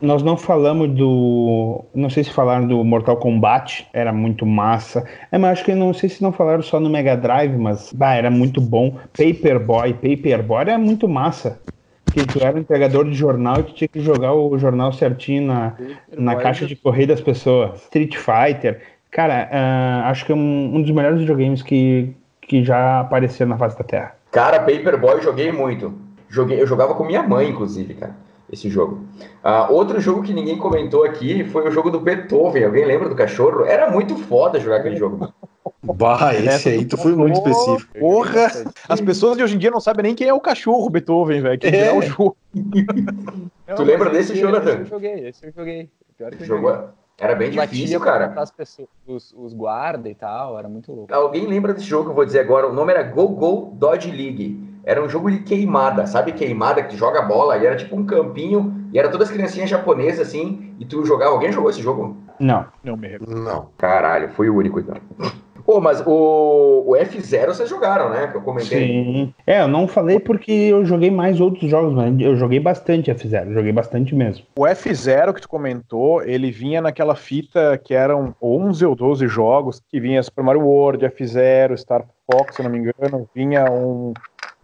[0.00, 1.84] nós não falamos do.
[1.94, 5.04] Não sei se falaram do Mortal Kombat, era muito massa.
[5.30, 8.14] É, mas acho que não sei se não falaram só no Mega Drive, mas bah,
[8.14, 8.96] era muito bom.
[9.16, 11.60] Paperboy, Paperboy era muito massa.
[12.12, 15.46] Que tu era um entregador de jornal e tu tinha que jogar o jornal certinho
[15.46, 15.74] na,
[16.16, 17.82] na caixa de correio das pessoas.
[17.82, 18.80] Street Fighter.
[19.10, 23.58] Cara, uh, acho que é um, um dos melhores videogames que, que já apareceram na
[23.58, 24.14] face da Terra.
[24.32, 25.94] Cara, Paperboy joguei muito.
[26.30, 28.16] Joguei, eu jogava com minha mãe, inclusive, cara,
[28.50, 29.04] esse jogo.
[29.44, 32.64] Uh, outro jogo que ninguém comentou aqui foi o jogo do Beethoven.
[32.64, 33.64] Alguém lembra do cachorro?
[33.64, 35.32] Era muito foda jogar aquele jogo.
[35.82, 37.98] Bah, esse aí tu foi muito específico.
[37.98, 38.46] Porra!
[38.88, 41.58] As pessoas de hoje em dia não sabem nem quem é o cachorro Beethoven, velho.
[41.58, 42.36] Que é o jogo.
[43.76, 44.70] tu lembra desse, Jonathan?
[44.70, 45.90] Esse eu joguei, esse eu joguei.
[46.16, 46.70] Pior que eu Jogou?
[46.70, 46.88] joguei.
[47.18, 48.32] Era bem Batia difícil, cara.
[48.36, 51.12] as pessoas, os, os guarda e tal, era muito louco.
[51.12, 52.66] Alguém lembra desse jogo que eu vou dizer agora?
[52.68, 54.69] O nome era Go Go Dodge League.
[54.84, 58.88] Era um jogo de queimada, sabe queimada que joga bola e era tipo um campinho
[58.92, 61.32] e era todas as criancinhas japonesas assim e tu jogava.
[61.32, 62.16] Alguém jogou esse jogo?
[62.38, 62.66] Não.
[62.82, 63.36] Não me recordo.
[63.36, 63.68] Não.
[63.76, 64.96] Caralho, foi o único então.
[65.70, 68.26] Pô, mas o, o F0 vocês jogaram, né?
[68.26, 68.86] Que eu comentei.
[68.88, 69.34] Sim.
[69.46, 73.52] É, eu não falei porque eu joguei mais outros jogos, mas eu joguei bastante F0,
[73.52, 74.44] joguei bastante mesmo.
[74.58, 79.80] O F0 que tu comentou, ele vinha naquela fita que eram 11 ou 12 jogos,
[79.88, 84.12] que vinha Super Mario World, F0, Star Fox, se não me engano, vinha um,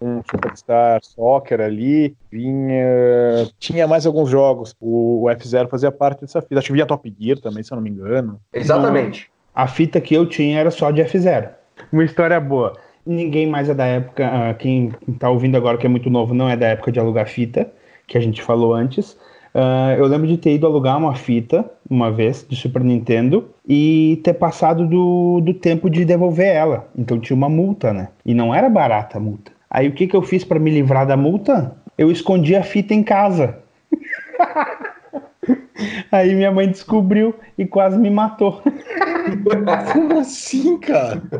[0.00, 3.48] um Superstar Soccer ali, vinha...
[3.58, 4.74] Tinha mais alguns jogos.
[4.80, 6.58] O, o F0 fazia parte dessa fita.
[6.58, 8.40] Acho que vinha Top Gear também, se eu não me engano.
[8.52, 9.30] Exatamente.
[9.54, 11.48] A fita que eu tinha era só de F0.
[11.92, 12.74] Uma história boa.
[13.06, 16.48] Ninguém mais é da época, ah, quem tá ouvindo agora que é muito novo, não
[16.48, 17.70] é da época de alugar fita,
[18.06, 19.16] que a gente falou antes.
[19.54, 24.20] Ah, eu lembro de ter ido alugar uma fita uma vez de Super Nintendo e
[24.22, 26.88] ter passado do, do tempo de devolver ela.
[26.98, 28.08] Então tinha uma multa, né?
[28.24, 29.55] E não era barata a multa.
[29.70, 31.76] Aí o que, que eu fiz para me livrar da multa?
[31.98, 33.58] Eu escondi a fita em casa.
[36.10, 38.62] Aí minha mãe descobriu e quase me matou.
[39.92, 41.22] Como assim, cara?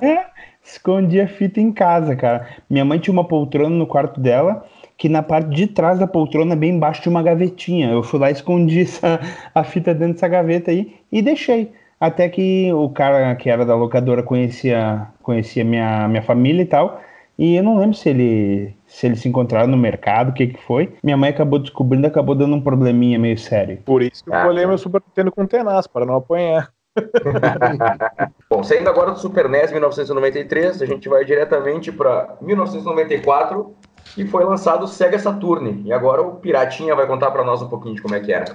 [0.00, 0.26] É,
[0.64, 2.48] escondi a fita em casa, cara.
[2.68, 4.64] Minha mãe tinha uma poltrona no quarto dela,
[4.96, 7.90] que na parte de trás da poltrona, bem embaixo, tinha uma gavetinha.
[7.90, 9.20] Eu fui lá e escondi essa,
[9.54, 11.72] a fita dentro dessa gaveta aí e deixei.
[12.00, 17.00] Até que o cara que era da locadora conhecia, conhecia minha, minha família e tal.
[17.38, 20.62] E eu não lembro se ele se eles se encontraram no mercado, o que que
[20.62, 20.94] foi.
[21.02, 23.78] Minha mãe acabou descobrindo, acabou dando um probleminha meio sério.
[23.84, 24.68] Por isso que eu Ah, colhei tá.
[24.68, 26.70] meu Super Nintendo com tenaz, para não apanhar.
[28.50, 33.74] Bom, saindo agora do Super NES 1993, a gente vai diretamente para 1994,
[34.14, 35.82] que foi lançado o Sega Saturn.
[35.86, 38.54] E agora o Piratinha vai contar para nós um pouquinho de como é que era.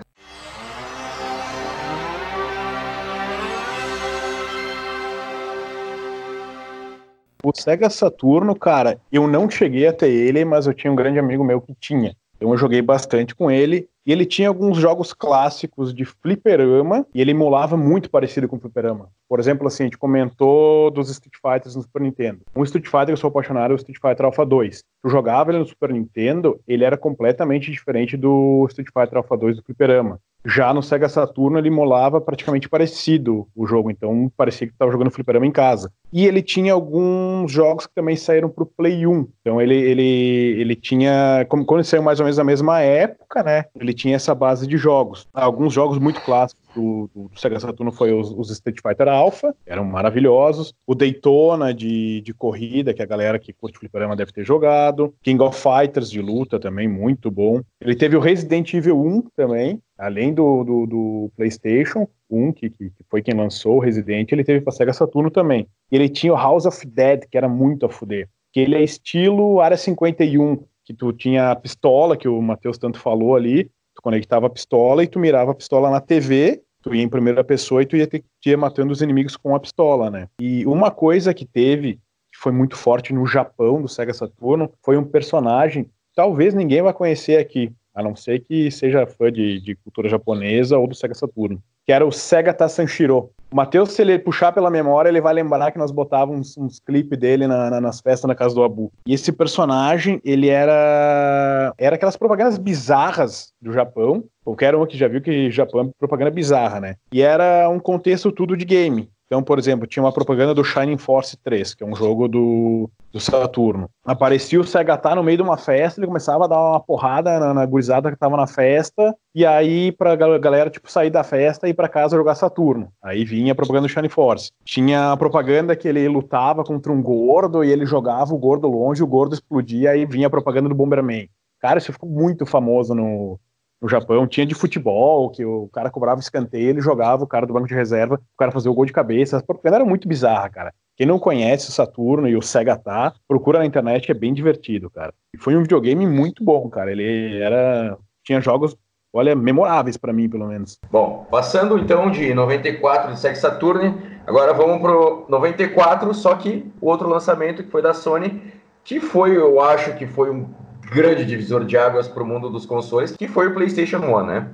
[7.47, 11.45] O Sega Saturno, cara, eu não cheguei até ele, mas eu tinha um grande amigo
[11.45, 12.13] meu que tinha.
[12.35, 13.87] Então eu joguei bastante com ele.
[14.05, 19.09] E ele tinha alguns jogos clássicos de fliperama e ele emulava muito parecido com fliperama.
[19.29, 22.39] Por exemplo, assim, a gente comentou dos Street Fighters no Super Nintendo.
[22.55, 24.83] Um Street Fighter que eu sou apaixonado é o Street Fighter Alpha 2.
[25.03, 29.57] Tu jogava ele no Super Nintendo, ele era completamente diferente do Street Fighter Alpha 2
[29.57, 30.19] do fliperama.
[30.47, 35.11] Já no Sega Saturno ele emulava praticamente parecido o jogo, então parecia que estava jogando
[35.11, 35.91] fliperama em casa.
[36.11, 39.27] E ele tinha alguns jogos que também saíram pro Play 1.
[39.41, 43.43] Então ele, ele, ele tinha, como quando ele saiu mais ou menos na mesma época,
[43.43, 43.65] né?
[43.77, 45.27] Ele tinha essa base de jogos.
[45.33, 49.55] Alguns jogos muito clássicos do, do, do Sega Saturno foi os, os Street Fighter Alpha,
[49.65, 50.73] eram maravilhosos.
[50.85, 55.13] O Daytona de, de corrida, que a galera que curte fliperama deve ter jogado.
[55.23, 57.61] King of Fighters de luta também, muito bom.
[57.81, 62.91] Ele teve o Resident Evil 1 também, além do, do, do PlayStation 1, que, que
[63.09, 65.67] foi quem lançou o Resident, ele teve para Sega Saturno também.
[65.91, 68.29] E ele tinha o House of Dead, que era muito a fuder.
[68.51, 72.99] Que ele é estilo Área 51, que tu tinha a pistola, que o Matheus tanto
[72.99, 73.65] falou ali,
[73.97, 77.43] tu conectava a pistola e tu mirava a pistola na TV, tu ia em primeira
[77.43, 80.27] pessoa e tu ia, ter, tu ia matando os inimigos com a pistola, né?
[80.39, 81.95] E uma coisa que teve,
[82.31, 86.81] que foi muito forte no Japão, do Sega Saturno, foi um personagem, que talvez ninguém
[86.81, 90.95] vai conhecer aqui, a não ser que seja fã de, de cultura japonesa ou do
[90.95, 93.31] Sega Saturno, que era o Sega Sanshiro.
[93.49, 96.79] O Matheus, se ele puxar pela memória, ele vai lembrar que nós botávamos uns, uns
[96.79, 98.91] clipes dele na, na, nas festas na casa do Abu.
[99.07, 104.25] E esse personagem, ele era era aquelas propagandas bizarras do Japão.
[104.47, 106.95] Qualquer um que já viu que Japão é propaganda bizarra, né?
[107.11, 109.09] E era um contexto tudo de game.
[109.25, 112.89] Então, por exemplo, tinha uma propaganda do Shining Force 3, que é um jogo do,
[113.11, 113.89] do Saturno.
[114.05, 117.53] Aparecia o Segatá no meio de uma festa, ele começava a dar uma porrada na,
[117.53, 121.67] na gurizada que tava na festa, e aí pra gal- galera, tipo, sair da festa
[121.67, 122.87] e ir pra casa jogar Saturno.
[123.03, 124.49] Aí vinha a propaganda do Shining Force.
[124.63, 129.03] Tinha a propaganda que ele lutava contra um gordo, e ele jogava o gordo longe,
[129.03, 131.27] o gordo explodia, aí vinha a propaganda do Bomberman.
[131.59, 133.37] Cara, isso ficou muito famoso no,
[133.81, 134.27] no Japão.
[134.27, 137.73] Tinha de futebol, que o cara cobrava escanteio, ele jogava o cara do banco de
[137.73, 139.37] reserva, o cara fazia o gol de cabeça.
[139.37, 140.73] As propagandas eram muito bizarra, cara.
[140.95, 144.89] Quem não conhece o Saturno e o Sega tá, procura na internet, é bem divertido,
[144.89, 145.13] cara.
[145.33, 146.91] E foi um videogame muito bom, cara.
[146.91, 147.97] Ele era.
[148.23, 148.75] Tinha jogos,
[149.13, 150.79] olha, memoráveis pra mim, pelo menos.
[150.91, 156.87] Bom, passando então de 94 de Sega Saturn, agora vamos pro 94, só que o
[156.87, 158.41] outro lançamento que foi da Sony,
[158.83, 160.49] que foi, eu acho que foi um
[160.89, 164.49] grande divisor de águas para o mundo dos consoles, que foi o PlayStation 1, né?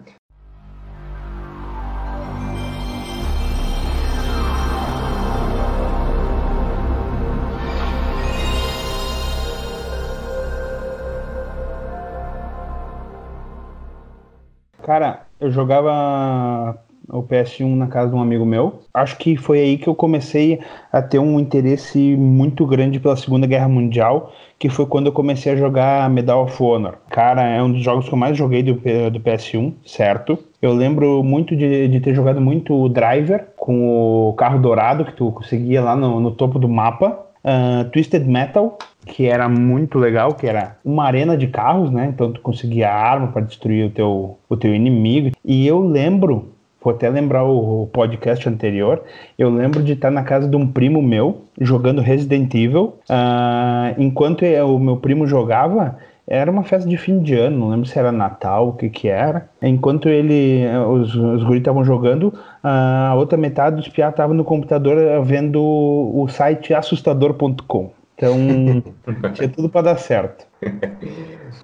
[14.83, 16.77] Cara, eu jogava
[17.09, 18.81] o PS1 na casa de um amigo meu.
[18.93, 20.59] Acho que foi aí que eu comecei
[20.91, 25.53] a ter um interesse muito grande pela Segunda Guerra Mundial, que foi quando eu comecei
[25.53, 26.95] a jogar Medal of Honor.
[27.09, 30.37] Cara, é um dos jogos que eu mais joguei do, do PS1, certo?
[30.61, 35.13] Eu lembro muito de, de ter jogado muito o Driver com o carro dourado que
[35.13, 37.19] tu conseguia lá no, no topo do mapa.
[37.43, 42.07] Uh, Twisted Metal, que era muito legal, que era uma arena de carros, né?
[42.07, 45.31] Então tu conseguia arma para destruir o teu, o teu inimigo.
[45.43, 46.52] E eu lembro,
[46.83, 49.01] vou até lembrar o, podcast anterior,
[49.37, 52.95] eu lembro de estar na casa de um primo meu jogando Resident Evil.
[53.09, 57.85] Uh, enquanto o meu primo jogava, era uma festa de fim de ano, não lembro
[57.85, 59.49] se era Natal, o que que era.
[59.61, 65.23] Enquanto ele, os, os guris estavam jogando, a outra metade dos piá estavam no computador
[65.23, 67.91] vendo o site assustador.com.
[68.15, 68.83] Então,
[69.33, 70.45] tinha tudo para dar certo.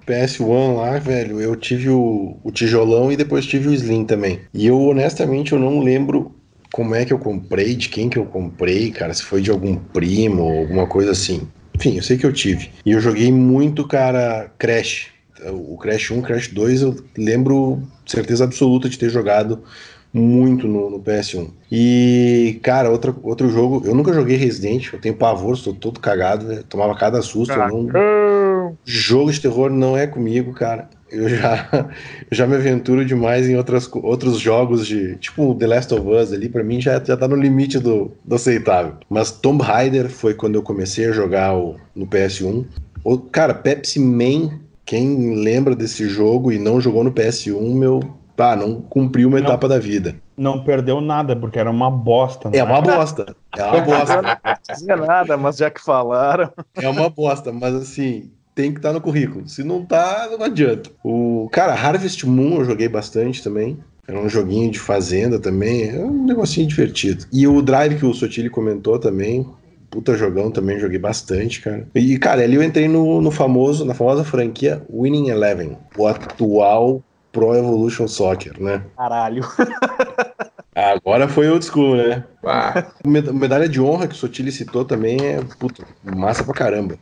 [0.06, 4.40] PS1 lá, velho, eu tive o, o tijolão e depois tive o Slim também.
[4.52, 6.34] E eu, honestamente, eu não lembro
[6.72, 9.76] como é que eu comprei, de quem que eu comprei, cara, se foi de algum
[9.76, 11.48] primo ou alguma coisa assim.
[11.74, 12.70] Enfim, eu sei que eu tive.
[12.84, 15.08] E eu joguei muito, cara, Crash.
[15.52, 19.62] O Crash 1, Crash 2, eu lembro certeza absoluta de ter jogado
[20.12, 21.50] muito no, no, PS1.
[21.70, 26.46] E, cara, outro, outro jogo, eu nunca joguei Resident, eu tenho pavor, estou todo cagado,
[26.46, 26.62] né?
[26.68, 27.56] tomava cada susto.
[27.56, 28.76] Não...
[28.84, 30.88] Jogo de terror não é comigo, cara.
[31.10, 31.88] Eu já,
[32.30, 35.16] já me aventuro demais em outras, outros jogos de.
[35.16, 38.34] Tipo The Last of Us ali, pra mim já, já tá no limite do, do
[38.34, 38.94] aceitável.
[39.08, 42.64] Mas Tomb Raider foi quando eu comecei a jogar o, no PS1.
[43.02, 48.00] O, cara, Pepsi Man, quem lembra desse jogo e não jogou no PS1, meu,
[48.40, 50.16] Tá, não cumpriu uma não, etapa da vida.
[50.34, 52.48] Não perdeu nada, porque era uma bosta.
[52.54, 53.36] É uma bosta.
[53.54, 54.22] É uma bosta.
[54.42, 56.50] não dizia nada, mas já que falaram.
[56.74, 59.46] É uma bosta, mas assim, tem que estar tá no currículo.
[59.46, 60.88] Se não tá, não adianta.
[61.04, 63.78] O cara, Harvest Moon eu joguei bastante também.
[64.08, 65.90] Era um joguinho de fazenda também.
[65.90, 67.26] É um negocinho divertido.
[67.30, 69.46] E o Drive que o Sotile comentou também.
[69.90, 71.86] Puta jogão também, joguei bastante, cara.
[71.94, 75.76] E, cara, ali eu entrei no, no famoso, na famosa franquia Winning Eleven.
[75.98, 78.82] O atual Pro Evolution Soccer, né?
[78.96, 79.42] Caralho.
[80.74, 82.24] Agora foi old school, né?
[82.44, 82.86] Ah.
[83.04, 86.96] Medalha de honra que o Sotile citou também é puta, massa pra caramba.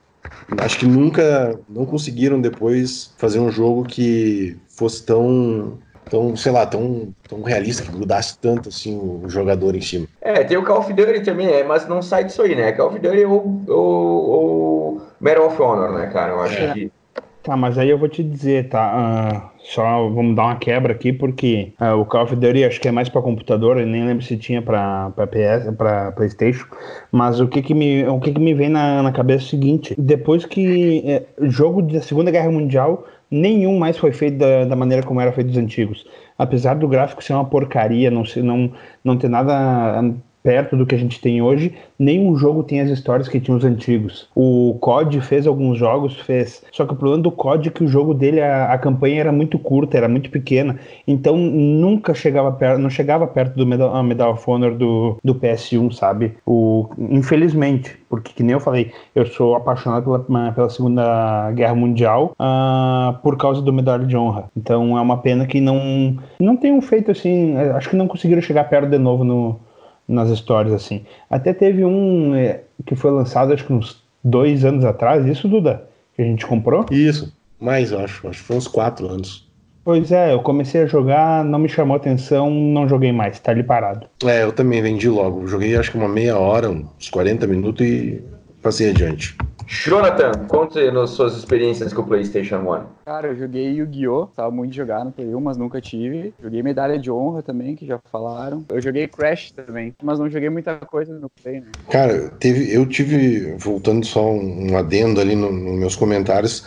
[0.59, 6.67] Acho que nunca não conseguiram depois fazer um jogo que fosse tão tão, sei lá,
[6.67, 10.07] tão, tão realista, que grudasse tanto assim o jogador em cima.
[10.21, 12.73] É, tem o Call of Duty também, é, mas não sai disso aí, né?
[12.73, 16.33] Call of Duty ou o Medal of Honor, né, cara?
[16.33, 16.73] Eu acho é.
[16.73, 16.93] que.
[17.49, 19.49] Tá, mas aí eu vou te dizer, tá?
[19.55, 22.89] Uh só vamos dar uma quebra aqui, porque uh, o Call of Duty acho que
[22.89, 26.65] é mais para computador, eu nem lembro se tinha para PS, para PlayStation,
[27.13, 29.51] mas o que que me, o que que me vem na, na cabeça é o
[29.51, 34.75] seguinte: depois que é, jogo da Segunda Guerra Mundial, nenhum mais foi feito da, da
[34.75, 36.07] maneira como era feito os antigos.
[36.39, 38.73] Apesar do gráfico ser uma porcaria, não, ser, não,
[39.05, 40.03] não ter nada
[40.43, 43.65] perto do que a gente tem hoje, nenhum jogo tem as histórias que tinha os
[43.65, 44.29] antigos.
[44.35, 46.65] O COD fez alguns jogos, fez.
[46.73, 49.33] Só que o problema do COD é que o jogo dele, a, a campanha era
[49.33, 50.79] muito curta, era muito pequena.
[51.07, 55.93] Então nunca chegava perto, não chegava perto do Medal, Medal of Honor do, do PS1,
[55.93, 56.35] sabe?
[56.47, 62.33] O, infelizmente, porque que nem eu falei, eu sou apaixonado pela, pela Segunda Guerra Mundial
[62.41, 64.51] uh, por causa do Medalha de Honra.
[64.57, 68.65] Então é uma pena que não, não tenham feito assim, acho que não conseguiram chegar
[68.65, 69.61] perto de novo no,
[70.09, 71.05] nas histórias, assim.
[71.29, 75.85] Até teve um é, que foi lançado, acho que uns dois anos atrás, isso, Duda?
[76.17, 76.87] Que a gente comprou?
[76.91, 78.27] Isso, mais, acho.
[78.27, 79.47] Acho que foi uns quatro anos.
[79.85, 83.63] Pois é, eu comecei a jogar, não me chamou atenção, não joguei mais, tá ali
[83.63, 84.07] parado.
[84.23, 85.47] É, eu também vendi logo.
[85.47, 88.23] Joguei acho que uma meia hora, uns 40 minutos e
[88.63, 89.35] passei adiante.
[89.71, 93.05] Jonathan, conte nas suas experiências com o PlayStation 1.
[93.05, 94.29] Cara, eu joguei Yu-Gi-Oh!
[94.29, 96.33] Tava muito de jogar no Play 1, mas nunca tive.
[96.43, 98.65] Joguei Medalha de Honra também, que já falaram.
[98.71, 101.67] Eu joguei Crash também, mas não joguei muita coisa no Play, né?
[101.91, 106.65] Cara, teve, eu tive, voltando só um, adendo ali nos no meus comentários,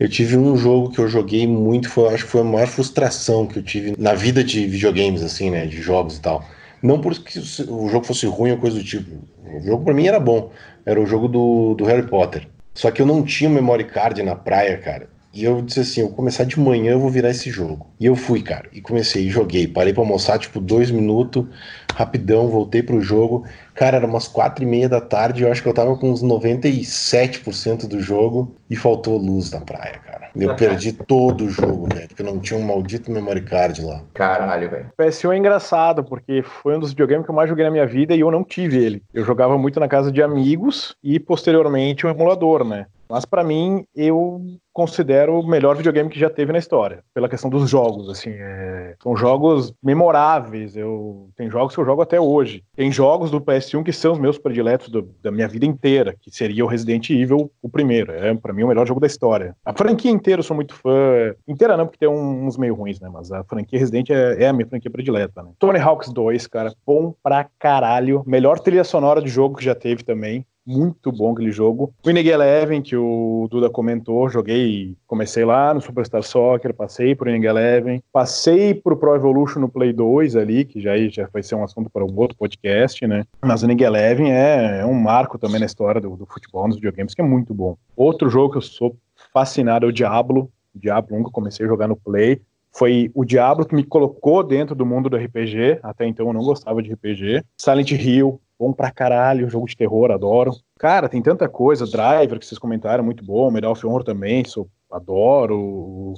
[0.00, 3.46] eu tive um jogo que eu joguei muito, foi, acho que foi a maior frustração
[3.46, 5.66] que eu tive na vida de videogames, assim, né?
[5.66, 6.44] De jogos e tal.
[6.82, 9.10] Não porque o jogo fosse ruim ou coisa do tipo.
[9.54, 10.50] O jogo para mim era bom.
[10.90, 12.48] Era o jogo do, do Harry Potter.
[12.74, 15.08] Só que eu não tinha memory card na praia, cara.
[15.32, 17.86] E eu disse assim, eu vou começar de manhã, eu vou virar esse jogo.
[18.00, 18.68] E eu fui, cara.
[18.72, 19.68] E comecei, joguei.
[19.68, 21.46] Parei pra almoçar, tipo, dois minutos,
[21.94, 23.44] rapidão, voltei pro jogo.
[23.74, 26.22] Cara, era umas quatro e meia da tarde, eu acho que eu tava com uns
[26.22, 30.30] 97% do jogo e faltou luz na praia, cara.
[30.36, 34.02] Eu perdi todo o jogo, velho, porque não tinha um maldito memory card lá.
[34.14, 34.86] Caralho, velho.
[34.98, 38.14] PS1 é engraçado, porque foi um dos videogames que eu mais joguei na minha vida
[38.14, 39.02] e eu não tive ele.
[39.12, 42.86] Eu jogava muito na casa de amigos e posteriormente um emulador, né?
[43.10, 44.40] Mas para mim, eu
[44.72, 48.94] considero o melhor videogame que já teve na história, pela questão dos jogos, assim, é...
[49.02, 53.82] são jogos memoráveis, eu tem jogos que eu jogo até hoje, tem jogos do PS1
[53.82, 57.50] que são os meus prediletos do, da minha vida inteira, que seria o Resident Evil,
[57.60, 59.56] o primeiro, é para mim o melhor jogo da história.
[59.64, 63.10] A franquia inteira eu sou muito fã, inteira não, porque tem uns meio ruins, né,
[63.12, 65.50] mas a franquia Resident é, é a minha franquia predileta, né.
[65.58, 70.04] Tony Hawks 2, cara, bom pra caralho, melhor trilha sonora de jogo que já teve
[70.04, 71.92] também, muito bom aquele jogo.
[72.06, 77.46] Winning Eleven, que o Duda comentou, joguei, comecei lá no Superstar Soccer, passei por Winning
[77.46, 81.64] Eleven, passei pro Pro Evolution no Play 2 ali, que já, já vai ser um
[81.64, 83.24] assunto para um outro podcast, né?
[83.42, 87.14] Mas Winning Eleven é, é, um marco também na história do, do futebol nos videogames,
[87.14, 87.76] que é muito bom.
[87.96, 88.96] Outro jogo que eu sou
[89.32, 90.50] fascinado é o Diablo.
[90.74, 92.40] Diablo 1 que eu comecei a jogar no Play.
[92.72, 95.80] Foi o Diablo que me colocou dentro do mundo do RPG.
[95.82, 97.42] Até então eu não gostava de RPG.
[97.58, 100.52] Silent Hill, bom pra caralho, jogo de terror, adoro.
[100.78, 104.68] Cara, tem tanta coisa, Driver, que vocês comentaram, muito bom, Medal of Honor também, sou,
[104.92, 106.14] adoro, o,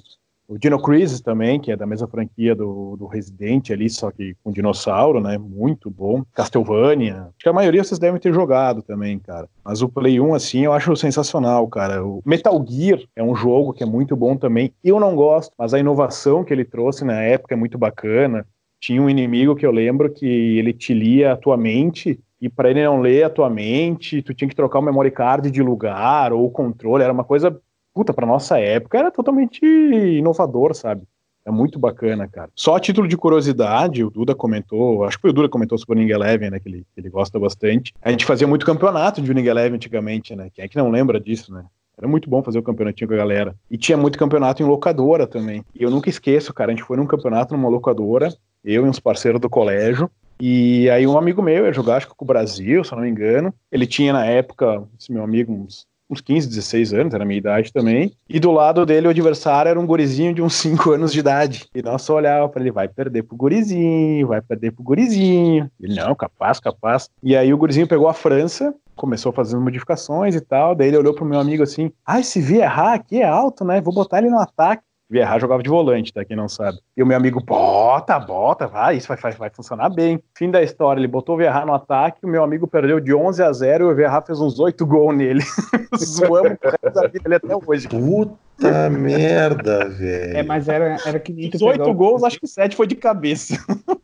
[0.58, 4.52] Dino Crisis também, que é da mesma franquia do, do Resident ali, só que com
[4.52, 6.24] dinossauro, né, muito bom.
[6.34, 9.48] Castlevania, acho que a maioria vocês devem ter jogado também, cara.
[9.64, 12.04] Mas o Play 1, assim, eu acho sensacional, cara.
[12.04, 15.72] O Metal Gear é um jogo que é muito bom também, eu não gosto, mas
[15.72, 18.44] a inovação que ele trouxe na época é muito bacana.
[18.78, 22.68] Tinha um inimigo que eu lembro que ele te lia a tua mente e para
[22.68, 26.32] ele não ler a tua mente, tu tinha que trocar o memory card de lugar
[26.32, 27.56] ou o controle, era uma coisa,
[27.94, 31.04] puta, para nossa época era totalmente inovador, sabe?
[31.44, 32.50] É muito bacana, cara.
[32.54, 35.98] Só a título de curiosidade, o Duda comentou, acho que o Duda comentou sobre o
[36.00, 37.94] Winning Eleven, né, que ele, que ele gosta bastante.
[38.02, 40.50] A gente fazia muito campeonato de Winning Eleven antigamente, né?
[40.52, 41.64] Quem é que não lembra disso, né?
[41.96, 43.54] Era muito bom fazer o campeonatinho com a galera.
[43.70, 45.64] E tinha muito campeonato em locadora também.
[45.74, 48.34] E eu nunca esqueço, cara, a gente foi num campeonato numa locadora,
[48.64, 50.10] eu e uns parceiros do colégio,
[50.40, 53.04] e aí um amigo meu ia jogar, acho que com o Brasil, se eu não
[53.04, 53.54] me engano.
[53.70, 57.38] Ele tinha na época, esse meu amigo, uns, uns 15, 16 anos, era a minha
[57.38, 58.12] idade também.
[58.28, 61.68] E do lado dele o adversário era um gurizinho de uns 5 anos de idade.
[61.74, 65.70] E nós só olhava para ele, vai perder pro gurizinho, vai perder pro gurizinho.
[65.80, 67.08] Ele, não, capaz, capaz.
[67.22, 70.74] E aí o gurizinho pegou a França, começou fazendo modificações e tal.
[70.74, 73.80] Daí ele olhou pro meu amigo assim: ah, esse Vi errar aqui é alto, né?
[73.80, 74.82] Vou botar ele no ataque.
[75.12, 76.24] Vieira jogava de volante, tá?
[76.24, 76.78] Quem não sabe.
[76.96, 80.18] E o meu amigo, bota, bota, vai, isso vai, vai, vai funcionar bem.
[80.34, 83.42] Fim da história, ele botou o Vieira no ataque, o meu amigo perdeu de 11
[83.42, 85.42] a 0 e o Vieira fez uns 8 gols nele.
[85.94, 87.88] Zoamos o vida dele até hoje.
[87.88, 90.38] Puta merda, velho.
[90.38, 93.54] É, mas era, era que nem 18 gols, acho que 7 foi de cabeça.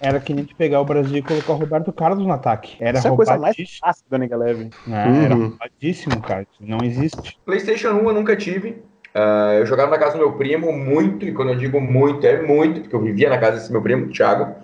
[0.00, 2.76] Era que nem de pegar o Brasil e colocar o Roberto Carlos no ataque.
[2.78, 4.70] Era Essa é a coisa mais fácil da Nega Leve.
[4.86, 5.22] É, uhum.
[5.24, 6.46] Era roubadíssimo, cara.
[6.60, 7.36] Não existe.
[7.44, 8.80] PlayStation 1 eu nunca tive.
[9.14, 12.42] Uh, eu jogava na casa do meu primo muito, e quando eu digo muito, é
[12.42, 14.54] muito, porque eu vivia na casa desse meu primo, Thiago.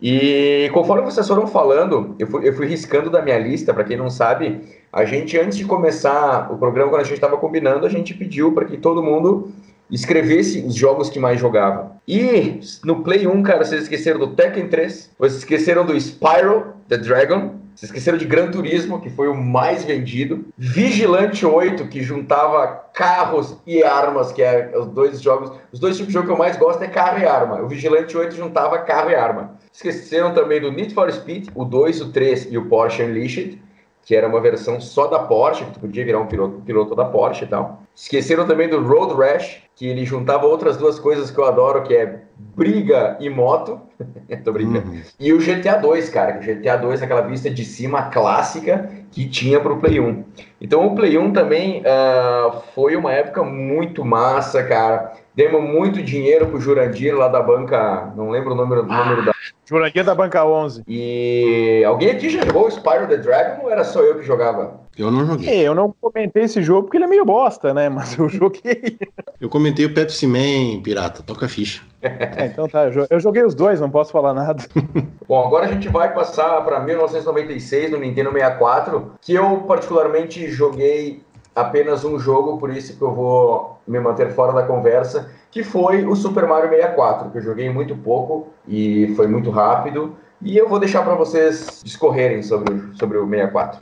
[0.00, 3.96] E conforme vocês foram falando, eu fui, eu fui riscando da minha lista, para quem
[3.96, 4.60] não sabe,
[4.92, 8.52] a gente, antes de começar o programa, quando a gente estava combinando, a gente pediu
[8.52, 9.52] para que todo mundo
[9.92, 11.92] escrevesse os jogos que mais jogava.
[12.08, 16.96] E no Play 1, cara, vocês esqueceram do Tekken 3, vocês esqueceram do Spyro the
[16.96, 20.44] Dragon, vocês esqueceram de Gran Turismo, que foi o mais vendido.
[20.58, 25.52] Vigilante 8, que juntava carros e armas, que é os dois jogos.
[25.72, 27.62] Os dois tipos de jogo que eu mais gosto é carro e arma.
[27.62, 29.56] O Vigilante 8 juntava carro e arma.
[29.72, 33.58] Esqueceram também do Need for Speed, o 2, o 3 e o Porsche Unleashed,
[34.04, 37.06] que era uma versão só da Porsche, que tu podia virar um piloto, piloto da
[37.06, 37.82] Porsche e tal.
[37.94, 41.94] Esqueceram também do Road Rash, que ele juntava outras duas coisas que eu adoro, que
[41.94, 43.80] é briga e moto.
[44.44, 44.90] Tô brincando.
[44.90, 45.02] Uhum.
[45.20, 46.38] E o GTA 2, cara.
[46.38, 50.24] O GTA 2, aquela vista de cima clássica que tinha pro Play 1.
[50.60, 55.12] Então o Play 1 também uh, foi uma época muito massa, cara.
[55.34, 59.32] Demos muito dinheiro pro Jurandir lá da banca, não lembro o número, ah, número da.
[59.64, 60.82] Jurandir da banca 11.
[60.88, 64.81] E alguém aqui já jogou Spyro the Dragon ou era só eu que jogava?
[64.96, 65.48] Eu não joguei.
[65.48, 67.88] É, eu não comentei esse jogo porque ele é meio bosta, né?
[67.88, 68.98] Mas eu joguei.
[69.40, 71.82] eu comentei o Pepsi Man, pirata, toca ficha.
[72.02, 74.62] É, então tá, eu joguei os dois, não posso falar nada.
[75.26, 81.22] Bom, agora a gente vai passar para 1996 no Nintendo 64, que eu particularmente joguei
[81.54, 86.04] apenas um jogo, por isso que eu vou me manter fora da conversa, que foi
[86.04, 90.16] o Super Mario 64, que eu joguei muito pouco e foi muito rápido.
[90.40, 93.80] E eu vou deixar para vocês discorrerem sobre, sobre o 64.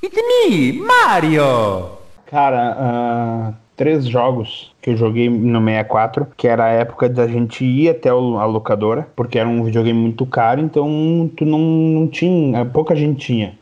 [0.00, 1.98] It's me, Mario!
[2.26, 7.64] Cara, uh, três jogos que eu joguei no 64, que era a época da gente
[7.64, 12.64] ir até a locadora, porque era um videogame muito caro, então tu não, não tinha,
[12.64, 13.57] pouca gente tinha.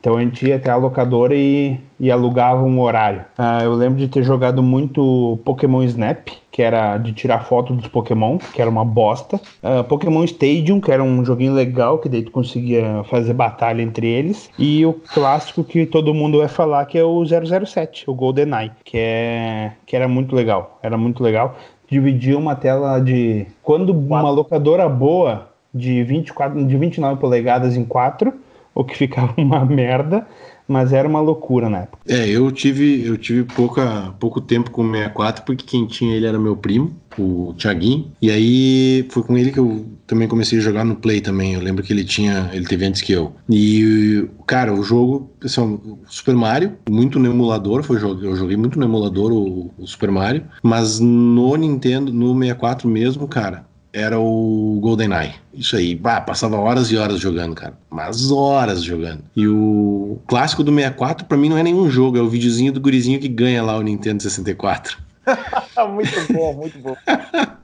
[0.00, 3.20] Então a gente ia até a locadora e, e alugava um horário.
[3.38, 7.86] Uh, eu lembro de ter jogado muito Pokémon Snap, que era de tirar foto dos
[7.86, 9.38] Pokémon, que era uma bosta.
[9.62, 14.06] Uh, Pokémon Stadium, que era um joguinho legal, que daí tu conseguia fazer batalha entre
[14.06, 14.50] eles.
[14.58, 18.96] E o clássico que todo mundo vai falar, que é o 007, o GoldenEye, que,
[18.96, 20.78] é, que era muito legal.
[20.82, 21.56] Era muito legal.
[21.86, 23.46] Dividia uma tela de...
[23.62, 28.32] Quando uma locadora boa, de, 24, de 29 polegadas em 4
[28.80, 30.26] o que ficava uma merda,
[30.66, 31.98] mas era uma loucura na época.
[32.08, 36.26] É, eu tive, eu tive pouca, pouco tempo com o 64, porque quem tinha ele
[36.26, 38.12] era meu primo, o Thiaguinho.
[38.22, 41.54] E aí foi com ele que eu também comecei a jogar no Play também.
[41.54, 43.32] Eu lembro que ele tinha, ele teve antes que eu.
[43.48, 48.84] E, cara, o jogo, assim, Super Mario, muito no emulador, foi, eu joguei muito no
[48.84, 55.34] emulador o, o Super Mario, mas no Nintendo, no 64 mesmo, cara, era o GoldenEye.
[55.52, 57.74] Isso aí, bah, passava horas e horas jogando, cara.
[57.90, 59.22] Mas horas jogando.
[59.34, 62.80] E o clássico do 64, pra mim, não é nenhum jogo, é o videozinho do
[62.80, 64.98] gurizinho que ganha lá o Nintendo 64.
[65.92, 66.96] muito bom, muito bom.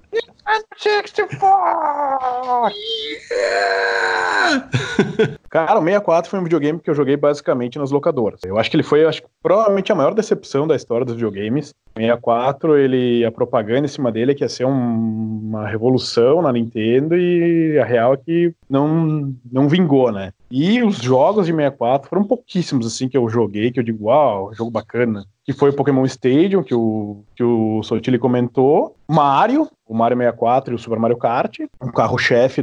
[0.76, 2.72] 64!
[3.30, 4.68] Yeah!
[5.50, 8.40] Cara, o 64 foi um videogame que eu joguei basicamente nas locadoras.
[8.44, 11.70] Eu acho que ele foi, acho que provavelmente a maior decepção da história dos videogames.
[11.96, 16.42] O 64, ele, a propaganda em cima dele é que ia ser um, uma revolução
[16.42, 20.32] na Nintendo e a real é que não, não vingou, né?
[20.50, 24.54] E os jogos de 64 foram pouquíssimos, assim, que eu joguei, que eu digo, uau,
[24.54, 25.24] jogo bacana.
[25.44, 28.96] Que foi o Pokémon Stadium, que o, que o Sotile comentou.
[29.08, 32.62] Mario, o Mario 64 e o Super Mario Kart, um carro-chefe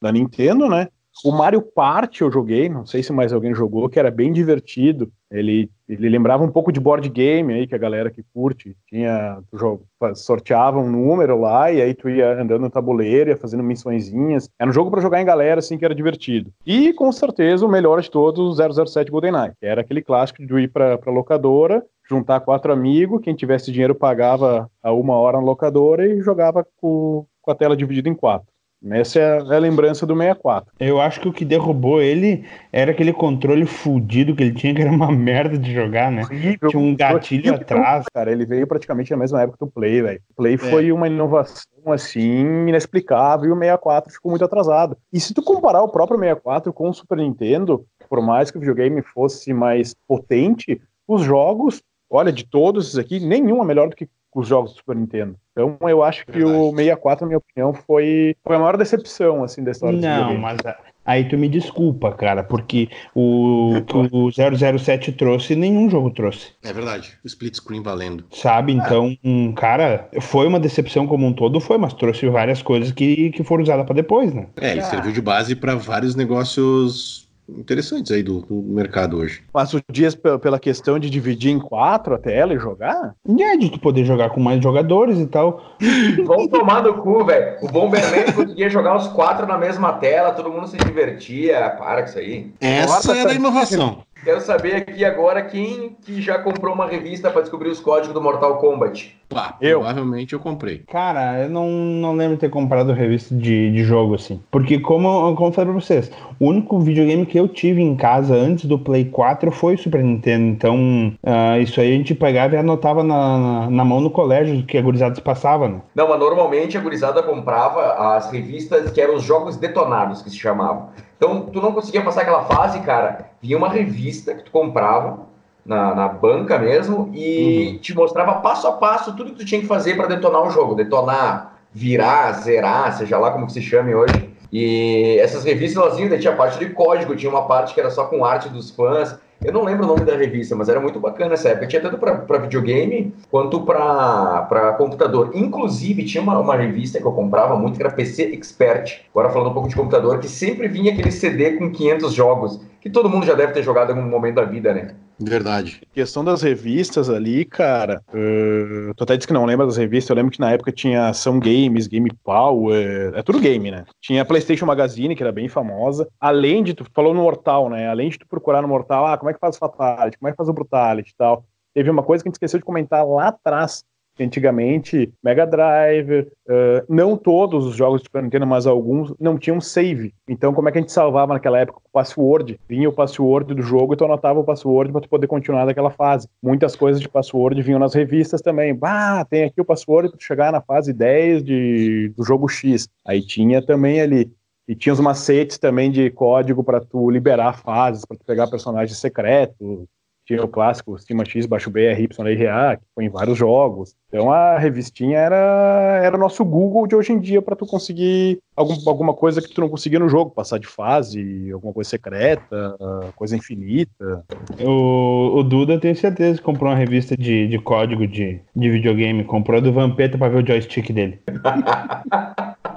[0.00, 0.88] da Nintendo, né?
[1.24, 5.10] O Mario Party eu joguei, não sei se mais alguém jogou, que era bem divertido.
[5.30, 9.38] Ele, ele lembrava um pouco de board game aí, que a galera que curte tinha,
[9.50, 9.80] tu
[10.14, 14.48] sorteava um número lá e aí tu ia andando no tabuleiro, ia fazendo missõezinhas.
[14.58, 16.52] Era um jogo para jogar em galera, assim, que era divertido.
[16.64, 20.68] E com certeza o melhor de todos, 007 GoldenEye, que era aquele clássico de ir
[20.70, 26.20] pra locadora, juntar quatro amigos, quem tivesse dinheiro pagava a uma hora na locadora e
[26.20, 28.55] jogava com, com a tela dividida em quatro.
[28.90, 30.72] Essa é a, lembrança do 64.
[30.78, 34.82] Eu acho que o que derrubou ele era aquele controle fudido que ele tinha, que
[34.82, 36.22] era uma merda de jogar, né?
[36.22, 36.70] Horrível.
[36.70, 38.04] Tinha um gatilho atrás.
[38.12, 40.20] Cara, ele veio praticamente na mesma época do Play, velho.
[40.30, 40.58] O Play é.
[40.58, 44.96] foi uma inovação, assim, inexplicável e o 64 ficou muito atrasado.
[45.12, 48.60] E se tu comparar o próprio 64 com o Super Nintendo, por mais que o
[48.60, 53.96] videogame fosse mais potente, os jogos, olha, de todos esses aqui, nenhum é melhor do
[53.96, 55.36] que os jogos do Super Nintendo.
[55.56, 56.54] Então eu acho que Verdade.
[56.54, 60.38] o 64, na minha opinião, foi, foi a maior decepção assim da história Não, do
[60.38, 60.58] mas
[61.02, 63.72] aí tu me desculpa, cara, porque o
[64.12, 66.52] o 007 trouxe, nenhum jogo trouxe.
[66.62, 68.24] É verdade, o split screen valendo.
[68.30, 72.92] Sabe, então, um, cara, foi uma decepção como um todo, foi, mas trouxe várias coisas
[72.92, 74.48] que, que foram usadas para depois, né?
[74.60, 79.42] É, ele serviu de base para vários negócios interessantes aí do, do, mercado hoje.
[79.52, 83.14] Mas o Dias, pela questão de dividir em quatro a tela e jogar?
[83.28, 85.62] É, de tu poder jogar com mais jogadores e tal.
[86.26, 87.56] Vamos tomar no cu, velho.
[87.62, 91.70] O Bomberman conseguia jogar os quatro na mesma tela, todo mundo se divertia.
[91.70, 92.52] Para com isso aí.
[92.60, 94.02] Essa Nossa, era a inovação.
[94.24, 98.20] Quero saber aqui agora quem que já comprou uma revista para descobrir os códigos do
[98.20, 99.16] Mortal Kombat.
[99.28, 99.80] Pá, eu.
[99.80, 100.82] Provavelmente eu comprei.
[100.88, 104.40] Cara, eu não, não lembro de ter comprado revista de, de jogo assim.
[104.50, 108.34] Porque, como, como eu falei pra vocês, o único videogame que eu tive em casa
[108.34, 110.46] antes do Play 4 foi o Super Nintendo.
[110.46, 114.64] Então, uh, isso aí a gente pegava e anotava na, na, na mão no colégio
[114.64, 115.80] que a gurizada passava, né?
[115.94, 120.38] Não, mas normalmente a gurizada comprava as revistas que eram os jogos detonados, que se
[120.38, 120.90] chamavam.
[121.16, 123.30] Então, tu não conseguia passar aquela fase, cara.
[123.40, 125.20] Vinha uma revista que tu comprava
[125.64, 127.78] na, na banca mesmo e uhum.
[127.78, 130.74] te mostrava passo a passo tudo que tu tinha que fazer para detonar o jogo.
[130.74, 134.25] Detonar, virar, zerar, seja lá como que se chame hoje.
[134.52, 138.04] E essas revistas, elas iam, tinha parte de código, tinha uma parte que era só
[138.04, 139.18] com arte dos fãs.
[139.44, 141.66] Eu não lembro o nome da revista, mas era muito bacana essa época.
[141.66, 145.30] Tinha tanto para videogame quanto para computador.
[145.34, 149.02] Inclusive, tinha uma, uma revista que eu comprava muito, que era PC Expert.
[149.10, 152.88] Agora falando um pouco de computador, que sempre vinha aquele CD com 500 jogos, que
[152.88, 154.94] todo mundo já deve ter jogado em algum momento da vida, né?
[155.18, 155.80] Verdade.
[155.90, 158.02] A questão das revistas ali, cara.
[158.08, 160.10] Uh, tu até disse que não lembra das revistas.
[160.10, 163.12] Eu lembro que na época tinha Ação Games, Game Power.
[163.14, 163.84] É tudo game, né?
[164.00, 166.06] Tinha a PlayStation Magazine, que era bem famosa.
[166.20, 166.74] Além de.
[166.74, 167.88] Tu falou no Mortal, né?
[167.88, 170.18] Além de tu procurar no Mortal, ah, como é que faz o Fatality?
[170.18, 171.46] Como é que faz o Brutality e tal.
[171.74, 173.84] Teve uma coisa que a gente esqueceu de comentar lá atrás,
[174.18, 179.60] Antigamente, Mega Drive, uh, não todos os jogos de Super Nintendo, mas alguns não tinham
[179.60, 180.14] save.
[180.28, 181.80] Então, como é que a gente salvava naquela época?
[181.84, 182.58] O password.
[182.68, 185.90] Vinha o password do jogo e tu anotava o password para tu poder continuar daquela
[185.90, 186.28] fase.
[186.42, 188.74] Muitas coisas de password vinham nas revistas também.
[188.74, 192.88] Bah, tem aqui o password para chegar na fase 10 de, do jogo X.
[193.06, 194.30] Aí tinha também ali
[194.68, 198.98] E tinha os macetes também de código para tu liberar fases, para tu pegar personagens
[198.98, 199.86] secretos,
[200.26, 202.08] tinha o clássico Cima X, baixo B, RY,
[202.44, 203.94] RA, que foi em vários jogos.
[204.08, 208.40] Então a revistinha era, era o nosso Google de hoje em dia para tu conseguir
[208.56, 212.76] algum, alguma coisa que tu não conseguia no jogo, passar de fase, alguma coisa secreta,
[213.14, 214.24] coisa infinita.
[214.60, 219.22] O, o Duda tem certeza que comprou uma revista de, de código de, de videogame,
[219.22, 221.20] comprou do Vampeta para ver o joystick dele.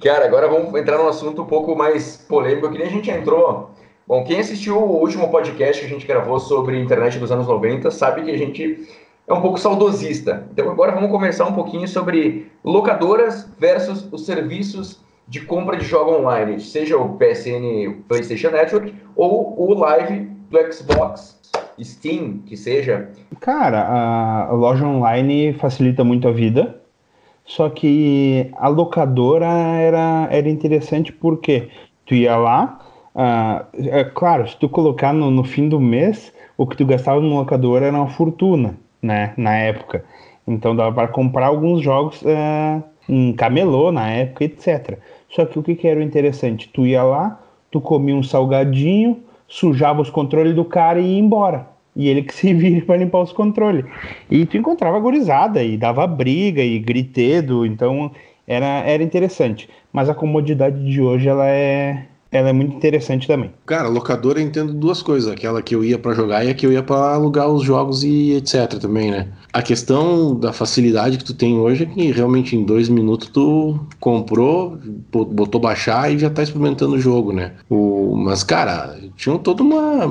[0.02, 3.72] Cara, agora vamos entrar num assunto um pouco mais polêmico, que nem a gente entrou
[4.10, 7.92] Bom, quem assistiu o último podcast que a gente gravou sobre internet dos anos 90
[7.92, 8.90] sabe que a gente
[9.28, 10.48] é um pouco saudosista.
[10.52, 16.16] Então agora vamos conversar um pouquinho sobre locadoras versus os serviços de compra de jogo
[16.16, 21.40] online, seja o PSN PlayStation Network ou o Live do Xbox,
[21.80, 23.12] Steam, que seja.
[23.40, 26.82] Cara, a loja online facilita muito a vida.
[27.46, 31.70] Só que a locadora era, era interessante porque
[32.08, 32.89] tu ia lá,
[33.22, 37.20] ah, é claro, se tu colocar no, no, fim do mês, o que tu gastava
[37.20, 39.34] no locador era uma fortuna, né?
[39.36, 40.06] Na época.
[40.48, 44.98] Então dava para comprar alguns jogos uh, em camelô na época, etc.
[45.30, 46.70] Só que o que, que era interessante?
[46.70, 47.38] Tu ia lá,
[47.70, 51.68] tu comia um salgadinho, sujava os controles do cara e ia embora.
[51.98, 53.84] E ele que se vira para limpar os controles.
[54.32, 58.12] E tu encontrava gorizada e dava briga e gritedo, então
[58.48, 59.70] era, era interessante.
[59.92, 63.52] Mas a comodidade de hoje ela é, ela é muito interessante também.
[63.66, 66.66] Cara, locadora eu entendo duas coisas, aquela que eu ia para jogar e a que
[66.66, 69.28] eu ia para alugar os jogos e etc também, né?
[69.52, 73.80] A questão da facilidade que tu tem hoje é que realmente em dois minutos tu
[74.00, 74.78] comprou,
[75.12, 77.54] botou baixar e já tá experimentando o jogo, né?
[77.68, 80.06] O, mas, cara, tinha toda uma,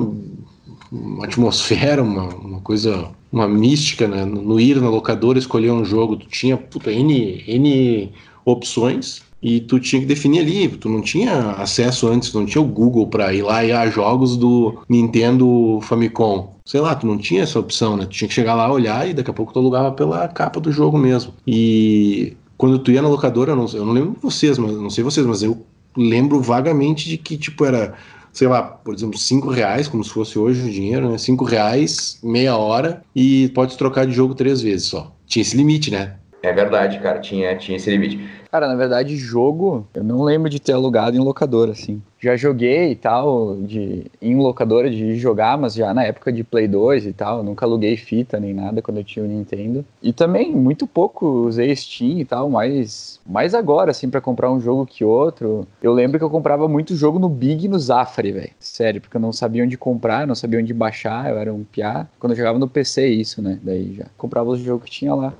[0.91, 4.25] uma atmosfera, uma, uma coisa uma mística, né?
[4.25, 8.11] No ir na locadora escolher um jogo, tu tinha puta, N, N
[8.43, 12.67] opções e tu tinha que definir ali, tu não tinha acesso antes, não tinha o
[12.67, 16.55] Google para ir lá e a jogos do Nintendo Famicom.
[16.65, 18.05] Sei lá, tu não tinha essa opção, né?
[18.05, 20.71] Tu tinha que chegar lá, olhar e daqui a pouco tu alugava pela capa do
[20.71, 21.33] jogo mesmo.
[21.47, 25.03] E quando tu ia na locadora, eu não, eu não lembro vocês, mas não sei
[25.03, 25.65] vocês, mas eu
[25.95, 27.95] lembro vagamente de que tipo era,
[28.31, 31.17] sei lá, por exemplo, cinco reais, como se fosse hoje o dinheiro, né?
[31.17, 35.15] Cinco reais, meia hora e pode trocar de jogo três vezes só.
[35.25, 36.15] Tinha esse limite, né?
[36.41, 38.19] É verdade, cara, tinha, tinha esse limite.
[38.51, 42.01] Cara, na verdade, jogo, eu não lembro de ter alugado em locadora, assim.
[42.19, 46.67] Já joguei e tal, de, em locadora de jogar, mas já na época de Play
[46.67, 49.85] 2 e tal, nunca aluguei fita nem nada quando eu tinha o Nintendo.
[50.01, 54.59] E também, muito pouco usei Steam e tal, mas mais agora, assim, para comprar um
[54.59, 55.67] jogo que outro.
[55.79, 58.51] Eu lembro que eu comprava muito jogo no Big e no Zafari, velho.
[58.59, 62.07] Sério, porque eu não sabia onde comprar, não sabia onde baixar, eu era um piá.
[62.19, 63.59] Quando eu jogava no PC, isso, né?
[63.61, 65.33] Daí já comprava os jogos que tinha lá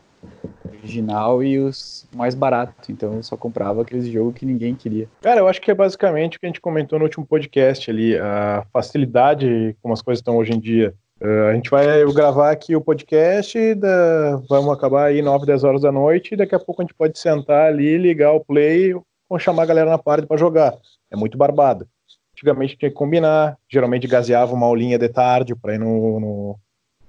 [0.81, 2.89] original e os mais baratos.
[2.89, 5.07] Então eu só comprava aqueles jogos que ninguém queria.
[5.21, 8.17] Cara, eu acho que é basicamente o que a gente comentou no último podcast ali,
[8.17, 10.93] a facilidade como as coisas estão hoje em dia.
[11.21, 14.37] Uh, a gente vai gravar aqui o podcast, da...
[14.49, 17.19] vamos acabar aí 9, 10 horas da noite, e daqui a pouco a gente pode
[17.19, 20.73] sentar ali, ligar o play, ou chamar a galera na parte para jogar.
[21.11, 21.85] É muito barbado.
[22.33, 26.59] Antigamente tinha que combinar, geralmente gaseava uma aulinha de tarde para ir no, no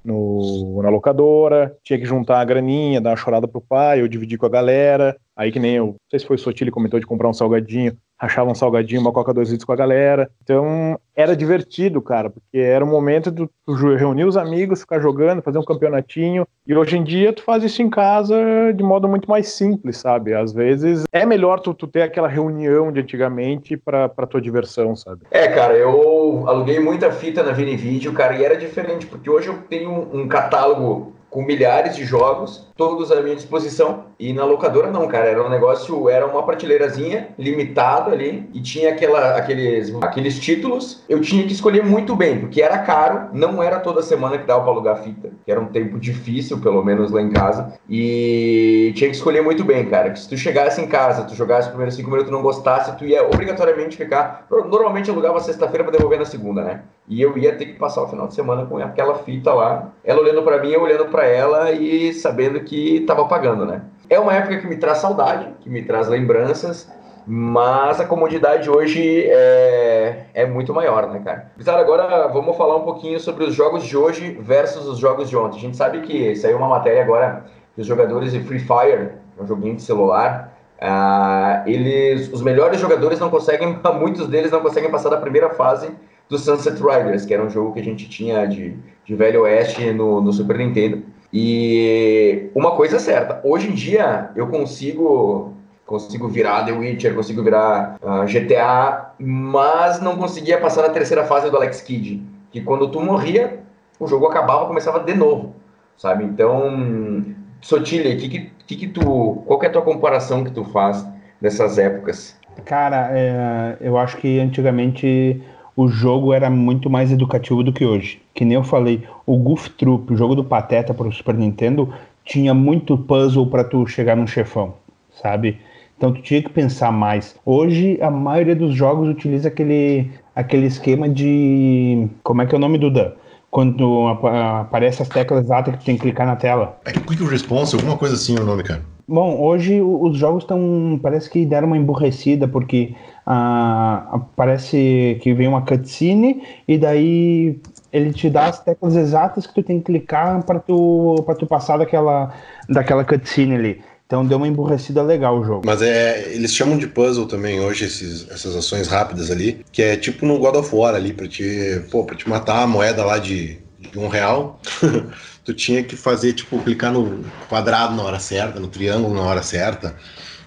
[0.05, 4.39] no, na locadora, tinha que juntar a graninha, dar uma chorada pro pai, eu dividir
[4.39, 5.17] com a galera.
[5.37, 7.97] Aí que nem eu, não sei se foi o Sotile comentou de comprar um salgadinho,
[8.21, 10.31] rachava um salgadinho, uma coca dois litros com a galera.
[10.43, 15.43] Então era divertido, cara, porque era o momento de tu reunir os amigos, ficar jogando,
[15.43, 16.47] fazer um campeonatinho.
[16.67, 18.37] E hoje em dia tu faz isso em casa
[18.75, 20.35] de modo muito mais simples, sabe?
[20.35, 25.23] Às vezes é melhor tu, tu ter aquela reunião de antigamente pra tua diversão, sabe?
[25.31, 27.71] É, cara, eu aluguei muita fita na Vini
[28.13, 33.13] cara, e era diferente, porque hoje eu tenho um catálogo com milhares de jogos, todos
[33.13, 34.07] à minha disposição.
[34.19, 38.89] E na locadora não, cara, era um negócio, era uma prateleirazinha limitada ali e tinha
[38.89, 41.05] aquela, aqueles, aqueles títulos.
[41.07, 44.63] Eu tinha que escolher muito bem, porque era caro, não era toda semana que dava
[44.63, 47.75] para alugar fita, que era um tempo difícil, pelo menos lá em casa.
[47.89, 50.11] E tinha que escolher muito bem, cara.
[50.11, 53.05] Que se tu chegasse em casa, tu jogasse os primeiros cinco minutos, não gostasse, tu
[53.05, 54.47] ia obrigatoriamente ficar.
[54.51, 56.81] Normalmente alugava sexta-feira para devolver na segunda, né?
[57.11, 60.21] E eu ia ter que passar o final de semana com aquela fita lá, ela
[60.21, 63.83] olhando para mim, eu olhando para ela e sabendo que estava pagando, né?
[64.09, 66.91] É uma época que me traz saudade, que me traz lembranças,
[67.27, 71.53] mas a comodidade hoje é, é muito maior, né, cara?
[71.57, 75.37] Pessoal, agora vamos falar um pouquinho sobre os jogos de hoje versus os jogos de
[75.37, 75.59] ontem.
[75.59, 77.45] A gente sabe que saiu uma matéria agora
[77.75, 83.21] que os jogadores de Free Fire, um joguinho de celular, uh, eles, os melhores jogadores
[83.21, 85.91] não conseguem, muitos deles não conseguem passar da primeira fase
[86.29, 89.93] do Sunset Riders, que era um jogo que a gente tinha de, de Velho Oeste
[89.93, 91.03] no, no Super Nintendo.
[91.33, 95.55] E uma coisa é certa, hoje em dia eu consigo
[95.87, 101.25] consigo virar The Witcher, consigo virar uh, ah, GTA, mas não conseguia passar na terceira
[101.25, 102.23] fase do Alex Kidd,
[102.53, 103.59] que quando tu morria,
[103.99, 105.53] o jogo acabava, começava de novo,
[105.97, 106.23] sabe?
[106.23, 107.25] Então,
[107.61, 111.05] Sotile, que, que, que, tu, qual que é a tua comparação que tu faz
[111.41, 112.39] dessas épocas?
[112.65, 115.43] Cara, é, eu acho que antigamente
[115.77, 118.21] o jogo era muito mais educativo do que hoje.
[118.35, 121.93] Que nem eu falei, o Goof Troop, o jogo do Pateta para o Super Nintendo,
[122.25, 124.75] tinha muito puzzle para tu chegar num chefão,
[125.23, 125.59] sabe?
[125.97, 127.37] Então tu tinha que pensar mais.
[127.45, 132.09] Hoje a maioria dos jogos utiliza aquele, aquele esquema de.
[132.23, 133.13] Como é que é o nome do Dan?
[133.51, 136.79] Quando aparece as teclas exatas que tu tem que clicar na tela.
[136.85, 138.83] É Quick Response, alguma coisa assim é o nome, cara.
[139.11, 140.97] Bom, hoje os jogos estão.
[141.03, 142.95] Parece que deram uma emburrecida, porque
[143.27, 147.59] ah, parece que vem uma cutscene e daí
[147.93, 151.79] ele te dá as teclas exatas que tu tem que clicar para tu, tu passar
[151.79, 152.33] daquela,
[152.69, 153.81] daquela cutscene ali.
[154.07, 155.63] Então deu uma emburrecida legal o jogo.
[155.67, 159.97] Mas é, eles chamam de puzzle também hoje esses, essas ações rápidas ali, que é
[159.97, 163.19] tipo no God of War ali, pra te, pô, pra te matar a moeda lá
[163.19, 163.59] de,
[163.91, 164.61] de um real.
[165.45, 169.43] tu tinha que fazer, tipo, clicar no quadrado na hora certa, no triângulo na hora
[169.43, 169.97] certa.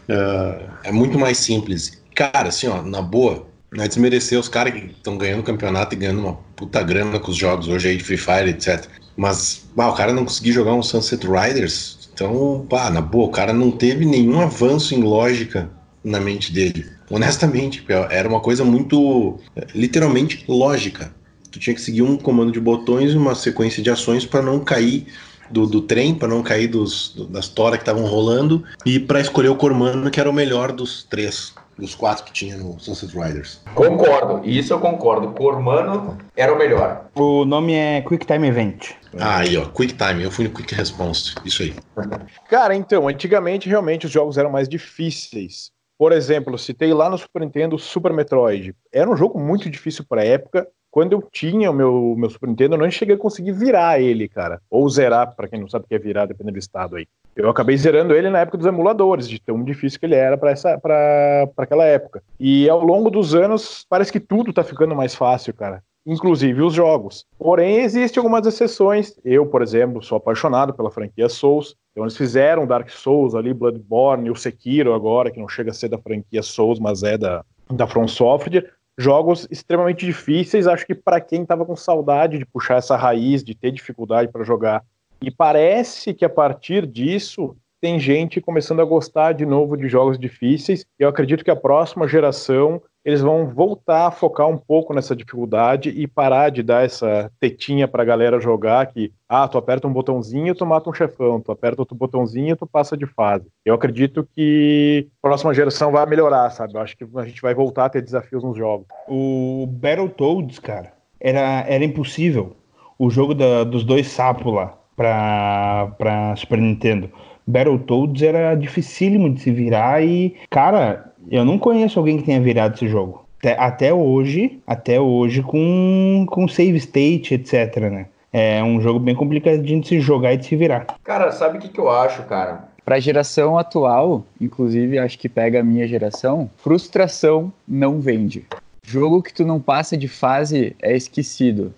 [0.09, 2.01] Uh, é muito mais simples.
[2.15, 5.97] Cara, assim, ó, na boa, não é desmerecer os caras que estão ganhando campeonato e
[5.97, 8.85] ganhando uma puta grana com os jogos hoje aí de Free Fire, etc.
[9.17, 13.31] Mas, bah, o cara não conseguiu jogar um Sunset Riders, então, pá, na boa, o
[13.31, 15.69] cara não teve nenhum avanço em lógica
[16.03, 16.85] na mente dele.
[17.09, 19.39] Honestamente, era uma coisa muito,
[19.73, 21.11] literalmente, lógica
[21.53, 24.59] tu tinha que seguir um comando de botões e uma sequência de ações para não
[24.59, 25.05] cair
[25.51, 29.21] do, do trem, para não cair dos, do, das toras que estavam rolando e para
[29.21, 33.15] escolher o Cormano, que era o melhor dos três, dos quatro que tinha no Sunset
[33.15, 33.61] Riders.
[33.75, 35.31] Concordo, isso eu concordo.
[35.33, 37.05] Cormano era o melhor.
[37.13, 38.91] O nome é Quick Time Event.
[39.19, 40.23] Ah, aí, ó, Quick Time.
[40.23, 41.35] Eu fui no Quick Response.
[41.45, 41.75] Isso aí.
[42.49, 45.71] Cara, então, antigamente realmente os jogos eram mais difíceis.
[45.99, 48.73] Por exemplo, citei lá no Super Nintendo Super Metroid.
[48.91, 52.47] Era um jogo muito difícil para a época quando eu tinha o meu, meu Super
[52.47, 54.61] Nintendo, eu não cheguei a conseguir virar ele, cara.
[54.69, 57.07] Ou zerar, para quem não sabe o que é virar, dependendo do estado aí.
[57.35, 61.49] Eu acabei zerando ele na época dos emuladores, de tão difícil que ele era para
[61.57, 62.21] aquela época.
[62.39, 65.81] E ao longo dos anos, parece que tudo tá ficando mais fácil, cara.
[66.05, 67.25] Inclusive os jogos.
[67.39, 69.19] Porém, existem algumas exceções.
[69.25, 71.75] Eu, por exemplo, sou apaixonado pela franquia Souls.
[71.91, 75.89] Então eles fizeram Dark Souls ali, Bloodborne, o Sekiro agora, que não chega a ser
[75.89, 80.67] da franquia Souls, mas é da, da From Software jogos extremamente difíceis.
[80.67, 84.43] Acho que para quem estava com saudade de puxar essa raiz, de ter dificuldade para
[84.43, 84.83] jogar,
[85.21, 90.17] e parece que a partir disso tem gente começando a gostar de novo de jogos
[90.17, 90.85] difíceis.
[90.97, 95.89] Eu acredito que a próxima geração eles vão voltar a focar um pouco nessa dificuldade
[95.89, 100.55] e parar de dar essa tetinha pra galera jogar que, ah, tu aperta um botãozinho,
[100.55, 103.45] tu mata um chefão, tu aperta outro botãozinho, tu passa de fase.
[103.65, 106.75] Eu acredito que a próxima geração vai melhorar, sabe?
[106.75, 108.87] Eu acho que a gente vai voltar a ter desafios nos jogos.
[109.07, 112.55] O Battletoads, cara, era, era impossível.
[112.97, 117.09] O jogo da, dos dois sapos lá pra, Super Nintendo.
[117.45, 122.75] Battletoads era dificílimo de se virar e, cara, eu não conheço alguém que tenha virado
[122.75, 123.25] esse jogo.
[123.39, 128.07] Até, até hoje, até hoje com, com save state, etc, né?
[128.31, 130.87] É um jogo bem complicado de se jogar e de se virar.
[131.03, 132.67] Cara, sabe o que, que eu acho, cara?
[132.83, 138.45] Pra geração atual, inclusive acho que pega a minha geração, frustração não vende.
[138.81, 141.73] Jogo que tu não passa de fase é esquecido.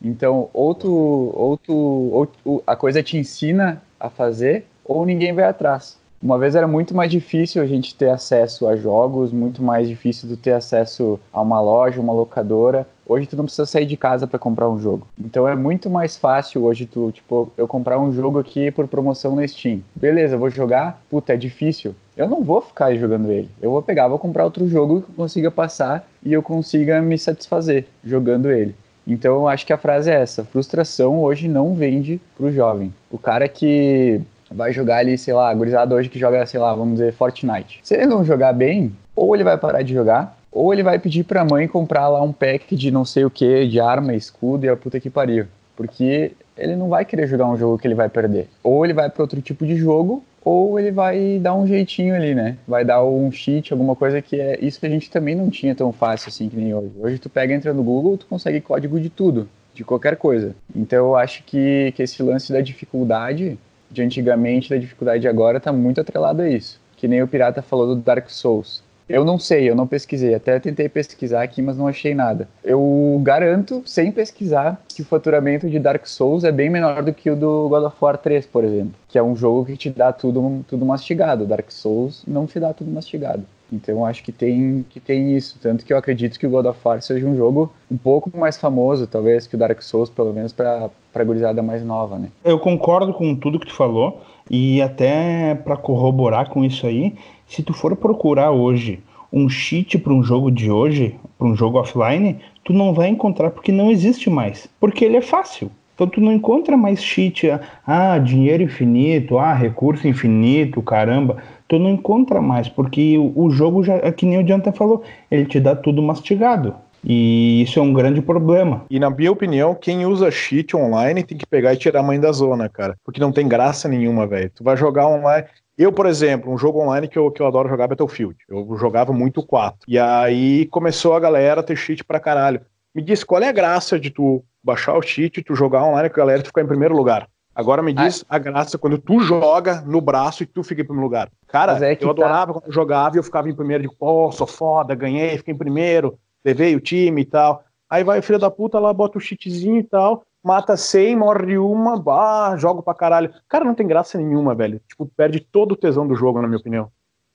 [0.00, 0.90] Então, ou tu,
[1.34, 5.97] ou tu, ou a coisa te ensina a fazer, ou ninguém vai atrás.
[6.20, 10.28] Uma vez era muito mais difícil a gente ter acesso a jogos, muito mais difícil
[10.28, 12.84] do ter acesso a uma loja, uma locadora.
[13.06, 15.06] Hoje tu não precisa sair de casa para comprar um jogo.
[15.16, 19.36] Então é muito mais fácil hoje tu, tipo, eu comprar um jogo aqui por promoção
[19.36, 19.80] na Steam.
[19.94, 21.00] Beleza, vou jogar.
[21.08, 21.94] Puta, é difícil.
[22.16, 23.48] Eu não vou ficar jogando ele.
[23.62, 27.16] Eu vou pegar, vou comprar outro jogo que eu consiga passar e eu consiga me
[27.16, 28.74] satisfazer jogando ele.
[29.06, 32.92] Então eu acho que a frase é essa: frustração hoje não vende pro jovem.
[33.08, 34.20] O cara que
[34.50, 37.80] vai jogar ali, sei lá, gurizada hoje que joga, sei lá, vamos dizer, Fortnite.
[37.82, 41.24] Se ele não jogar bem, ou ele vai parar de jogar, ou ele vai pedir
[41.24, 44.68] pra mãe comprar lá um pack de não sei o que, de arma, escudo e
[44.68, 45.46] a puta que pariu.
[45.76, 48.48] Porque ele não vai querer jogar um jogo que ele vai perder.
[48.62, 52.34] Ou ele vai para outro tipo de jogo, ou ele vai dar um jeitinho ali,
[52.34, 52.56] né?
[52.66, 55.74] Vai dar um cheat, alguma coisa que é isso que a gente também não tinha
[55.74, 56.90] tão fácil assim que nem hoje.
[56.98, 60.54] Hoje tu pega, entra no Google, tu consegue código de tudo, de qualquer coisa.
[60.74, 63.58] Então eu acho que, que esse lance da dificuldade
[63.90, 66.80] de antigamente, da dificuldade de agora, tá muito atrelado a isso.
[66.96, 68.82] Que nem o Pirata falou do Dark Souls.
[69.08, 70.34] Eu não sei, eu não pesquisei.
[70.34, 72.46] Até tentei pesquisar aqui, mas não achei nada.
[72.62, 77.30] Eu garanto, sem pesquisar, que o faturamento de Dark Souls é bem menor do que
[77.30, 78.94] o do God of War 3, por exemplo.
[79.08, 81.46] Que é um jogo que te dá tudo, tudo mastigado.
[81.46, 83.44] Dark Souls não te dá tudo mastigado.
[83.72, 85.58] Então acho que tem, que tem isso.
[85.60, 88.56] Tanto que eu acredito que o God of War seja um jogo um pouco mais
[88.56, 92.28] famoso, talvez, que o Dark Souls, pelo menos para a gurizada mais nova, né?
[92.44, 94.22] Eu concordo com tudo que tu falou.
[94.50, 97.14] E até para corroborar com isso aí,
[97.46, 99.00] se tu for procurar hoje
[99.30, 103.50] um cheat para um jogo de hoje, para um jogo offline, tu não vai encontrar
[103.50, 104.68] porque não existe mais.
[104.80, 105.70] Porque ele é fácil.
[105.98, 107.50] Então tu não encontra mais cheat,
[107.84, 111.38] ah, dinheiro infinito, ah, recurso infinito, caramba.
[111.66, 115.44] Tu não encontra mais, porque o, jogo já, é que nem o Jonathan falou, ele
[115.44, 116.72] te dá tudo mastigado.
[117.04, 118.84] E isso é um grande problema.
[118.88, 122.20] E na minha opinião, quem usa cheat online tem que pegar e tirar a mãe
[122.20, 122.96] da zona, cara.
[123.04, 124.52] Porque não tem graça nenhuma, velho.
[124.54, 125.48] Tu vai jogar online.
[125.76, 128.36] Eu, por exemplo, um jogo online que eu, que eu adoro jogar é Battlefield.
[128.48, 129.80] Eu jogava muito 4.
[129.88, 132.60] E aí começou a galera a ter cheat pra caralho.
[132.98, 136.16] Me diz qual é a graça de tu baixar o cheat, tu jogar online com
[136.16, 137.28] a galera e tu ficar em primeiro lugar.
[137.54, 138.34] Agora me diz ah.
[138.34, 141.30] a graça quando tu joga no braço e tu fica em primeiro lugar.
[141.46, 142.10] Cara, é eu tá.
[142.10, 142.52] adorava tá.
[142.54, 145.54] quando eu jogava e eu ficava em primeiro, de pô, oh, sou foda, ganhei, fiquei
[145.54, 147.62] em primeiro, levei o time e tal.
[147.88, 151.56] Aí vai o filho da puta lá, bota o cheatzinho e tal, mata 100, morre
[151.56, 153.32] uma, bah, jogo pra caralho.
[153.48, 154.80] Cara, não tem graça nenhuma, velho.
[154.88, 156.90] Tipo, perde todo o tesão do jogo, na minha opinião.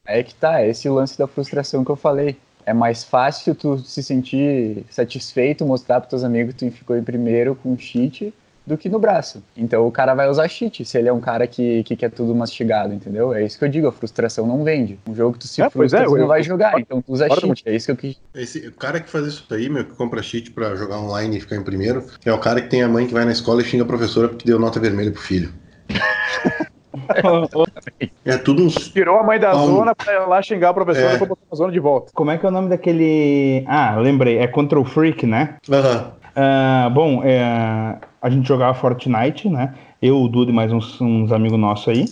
[0.06, 2.36] É que tá, é esse lance da frustração que eu falei
[2.66, 7.04] é mais fácil tu se sentir satisfeito, mostrar para teus amigos que tu ficou em
[7.04, 8.34] primeiro com cheat
[8.66, 9.44] do que no braço.
[9.56, 12.34] Então o cara vai usar cheat se ele é um cara que, que quer tudo
[12.34, 13.34] mastigado, entendeu?
[13.34, 14.98] É isso que eu digo, a frustração não vende.
[15.08, 17.28] Um jogo que tu se é, frustra, é, tu não vai jogar, então tu usa
[17.30, 17.64] cheat.
[17.66, 18.22] É isso que eu quis.
[18.34, 21.42] Esse, o cara que faz isso aí, meu, que compra cheat para jogar online e
[21.42, 23.66] ficar em primeiro, é o cara que tem a mãe que vai na escola e
[23.66, 25.54] xinga a professora porque deu nota vermelha pro filho.
[28.26, 28.90] é tudo uns.
[28.90, 31.18] Tirou a mãe da zona pra ir lá xingar a professora é.
[31.18, 32.12] pra botar na zona de volta.
[32.14, 33.64] Como é que é o nome daquele.
[33.68, 35.56] Ah, lembrei, é Control Freak, né?
[35.70, 36.14] Aham.
[36.36, 39.74] Uh, bom, é, a gente jogava Fortnite, né?
[40.02, 42.06] Eu, o Dudu e mais uns, uns amigos nossos aí.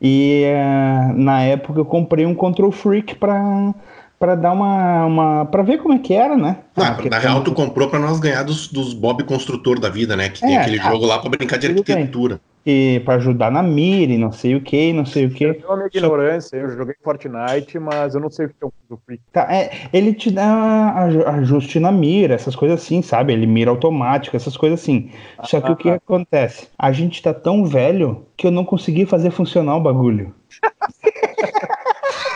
[0.00, 3.72] E é, na época eu comprei um Control Freak pra,
[4.18, 5.44] pra dar uma, uma.
[5.46, 6.58] pra ver como é que era, né?
[6.76, 10.28] Ah, na real, tu comprou pra nós ganhar dos, dos Bob Construtor da vida, né?
[10.28, 12.34] Que tem é, aquele ah, jogo lá pra brincar de arquitetura.
[12.34, 15.44] Bem e para ajudar na mira e não sei o que, não sei o que.
[15.44, 19.20] Eu minha ignorância, eu joguei Fortnite, mas eu não sei o que é o free.
[19.32, 20.94] Tá, é, ele te dá
[21.34, 23.32] ajuste na mira, essas coisas assim, sabe?
[23.32, 25.10] Ele mira automático, essas coisas assim.
[25.44, 25.94] Só que ah, o que ah.
[25.94, 26.68] acontece?
[26.78, 30.34] A gente tá tão velho que eu não consegui fazer funcionar o bagulho.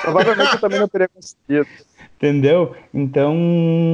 [0.03, 1.67] Provavelmente eu também não teria conseguido.
[2.17, 2.75] Entendeu?
[2.95, 3.37] Então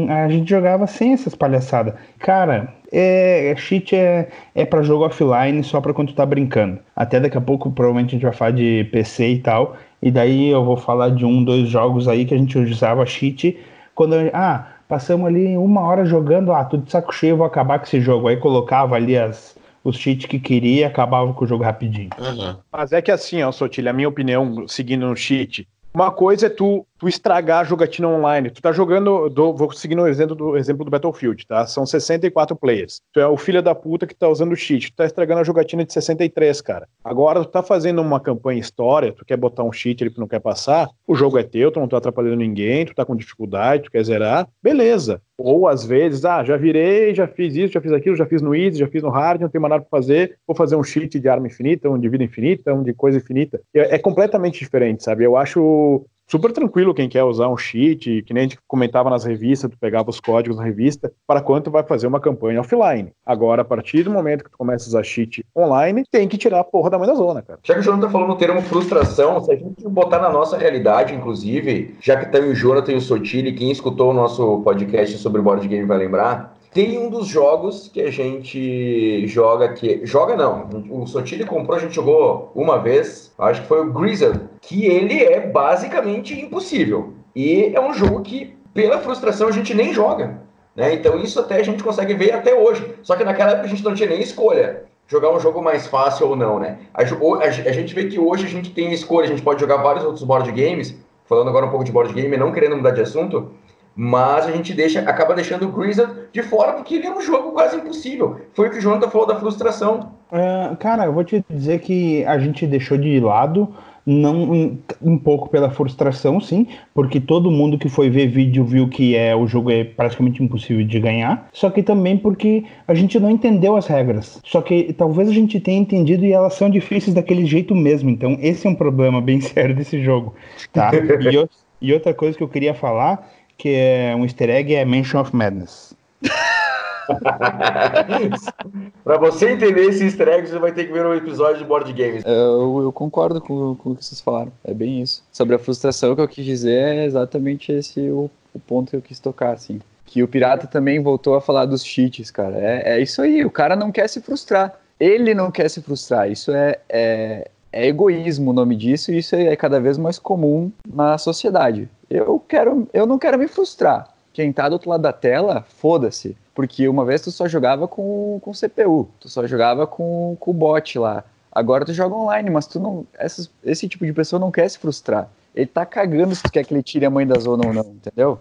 [0.08, 1.94] a gente jogava sem essas palhaçadas.
[2.20, 6.78] Cara, é, é, cheat é, é para jogo offline só para quando tu tá brincando.
[6.94, 9.76] Até daqui a pouco provavelmente a gente vai falar de PC e tal.
[10.00, 13.58] E daí eu vou falar de um, dois jogos aí que a gente usava cheat
[13.94, 14.14] quando.
[14.32, 18.00] Ah, passamos ali uma hora jogando, ah, tudo de saco cheio, vou acabar com esse
[18.00, 18.28] jogo.
[18.28, 22.10] Aí colocava ali as, os cheats que queria e acabava com o jogo rapidinho.
[22.18, 22.56] Uhum.
[22.70, 26.50] Mas é que assim, ó, Sotilha, a minha opinião, seguindo no cheat, uma coisa é
[26.50, 28.48] tu, tu estragar a jogatina online.
[28.48, 31.66] Tu tá jogando, do, vou seguir o exemplo do, exemplo do Battlefield, tá?
[31.66, 33.00] São 64 players.
[33.12, 34.92] Tu é o filho da puta que tá usando cheat.
[34.92, 36.86] Tu tá estragando a jogatina de 63, cara.
[37.02, 40.28] Agora tu tá fazendo uma campanha história, tu quer botar um cheat ali que não
[40.28, 43.82] quer passar, o jogo é teu, tu não tá atrapalhando ninguém, tu tá com dificuldade,
[43.82, 45.20] tu quer zerar, beleza.
[45.36, 48.54] Ou às vezes, ah, já virei, já fiz isso, já fiz aquilo, já fiz no
[48.54, 51.18] easy, já fiz no hard, não tem mais nada pra fazer, vou fazer um cheat
[51.18, 53.60] de arma infinita, um de vida infinita, um de coisa infinita.
[53.74, 55.24] É, é completamente diferente, sabe?
[55.24, 59.24] Eu acho super tranquilo quem quer usar um cheat, que nem a gente comentava nas
[59.24, 63.12] revistas, tu pegava os códigos na revista, para quanto vai fazer uma campanha offline.
[63.24, 66.60] Agora, a partir do momento que tu começa a usar cheat online, tem que tirar
[66.60, 67.58] a porra da mãe da zona, cara.
[67.62, 71.14] Já que o Jonathan falou no termo frustração, se a gente botar na nossa realidade,
[71.14, 75.42] inclusive, já que tem o Jonathan e o Sotile, quem escutou o nosso podcast sobre
[75.42, 80.06] board game vai lembrar, tem um dos jogos que a gente joga que.
[80.06, 80.68] Joga não.
[80.88, 83.32] O Sotile comprou, a gente jogou uma vez.
[83.38, 84.48] Acho que foi o Grizzle.
[84.60, 87.12] Que ele é basicamente impossível.
[87.36, 90.40] E é um jogo que, pela frustração, a gente nem joga.
[90.74, 90.94] Né?
[90.94, 92.94] Então isso até a gente consegue ver até hoje.
[93.02, 94.84] Só que naquela época a gente não tinha nem escolha.
[95.06, 96.78] Jogar um jogo mais fácil ou não, né?
[96.94, 99.76] A, a, a gente vê que hoje a gente tem escolha, a gente pode jogar
[99.76, 100.96] vários outros board games.
[101.26, 103.50] Falando agora um pouco de board game, não querendo mudar de assunto
[103.94, 107.52] mas a gente deixa, acaba deixando o Grizzly de fora porque ele é um jogo
[107.52, 108.40] quase impossível.
[108.54, 110.12] Foi o que o Jonathan falou da frustração.
[110.30, 113.68] É, cara, eu vou te dizer que a gente deixou de lado
[114.04, 119.14] não um, pouco pela frustração, sim, porque todo mundo que foi ver vídeo viu que
[119.16, 123.30] é o jogo é praticamente impossível de ganhar, só que também porque a gente não
[123.30, 124.40] entendeu as regras.
[124.44, 128.10] Só que talvez a gente tenha entendido e elas são difíceis daquele jeito mesmo.
[128.10, 130.34] Então esse é um problema bem sério desse jogo,
[130.72, 130.90] tá?
[130.94, 131.48] E
[131.80, 133.28] E outra coisa que eu queria falar,
[133.62, 135.94] que é um easter egg, é Mansion of Madness.
[139.04, 141.92] Para você entender esse easter egg, você vai ter que ver um episódio de Board
[141.92, 142.24] Games.
[142.26, 144.50] Eu, eu concordo com, com, o que vocês falaram.
[144.64, 145.22] É bem isso.
[145.30, 149.02] Sobre a frustração que eu quis dizer, é exatamente esse o, o ponto que eu
[149.02, 149.78] quis tocar, assim.
[150.06, 152.56] Que o Pirata também voltou a falar dos cheats, cara.
[152.58, 154.76] É, é isso aí, o cara não quer se frustrar.
[154.98, 156.28] Ele não quer se frustrar.
[156.28, 160.72] Isso é, é, é egoísmo o nome disso, e isso é cada vez mais comum
[160.84, 161.88] na sociedade.
[162.12, 164.08] Eu quero, eu não quero me frustrar.
[164.34, 166.36] Quem tá do outro lado da tela, foda-se.
[166.54, 170.54] Porque uma vez tu só jogava com, com CPU, tu só jogava com, com o
[170.54, 171.24] bot lá.
[171.50, 173.06] Agora tu joga online, mas tu não.
[173.14, 175.28] Essas, esse tipo de pessoa não quer se frustrar.
[175.54, 177.84] Ele tá cagando se tu quer que ele tire a mãe da zona ou não,
[177.84, 178.38] entendeu?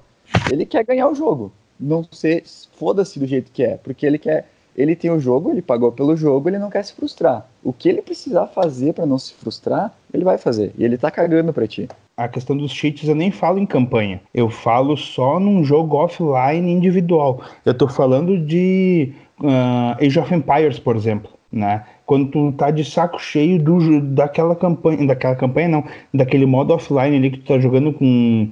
[0.51, 1.51] Ele quer ganhar o jogo.
[1.79, 2.43] Não ser.
[2.73, 3.77] Foda-se do jeito que é.
[3.77, 4.49] Porque ele quer.
[4.75, 7.45] Ele tem o jogo, ele pagou pelo jogo, ele não quer se frustrar.
[7.61, 10.73] O que ele precisar fazer para não se frustrar, ele vai fazer.
[10.77, 11.89] E ele tá cagando pra ti
[12.23, 14.21] a questão dos cheats eu nem falo em campanha.
[14.33, 17.41] Eu falo só num jogo offline individual.
[17.65, 21.83] Eu tô falando de uh, Age of Empires, por exemplo, né?
[22.05, 27.15] Quando tu tá de saco cheio do, daquela campanha, daquela campanha não, daquele modo offline
[27.15, 28.49] ali que tu tá jogando com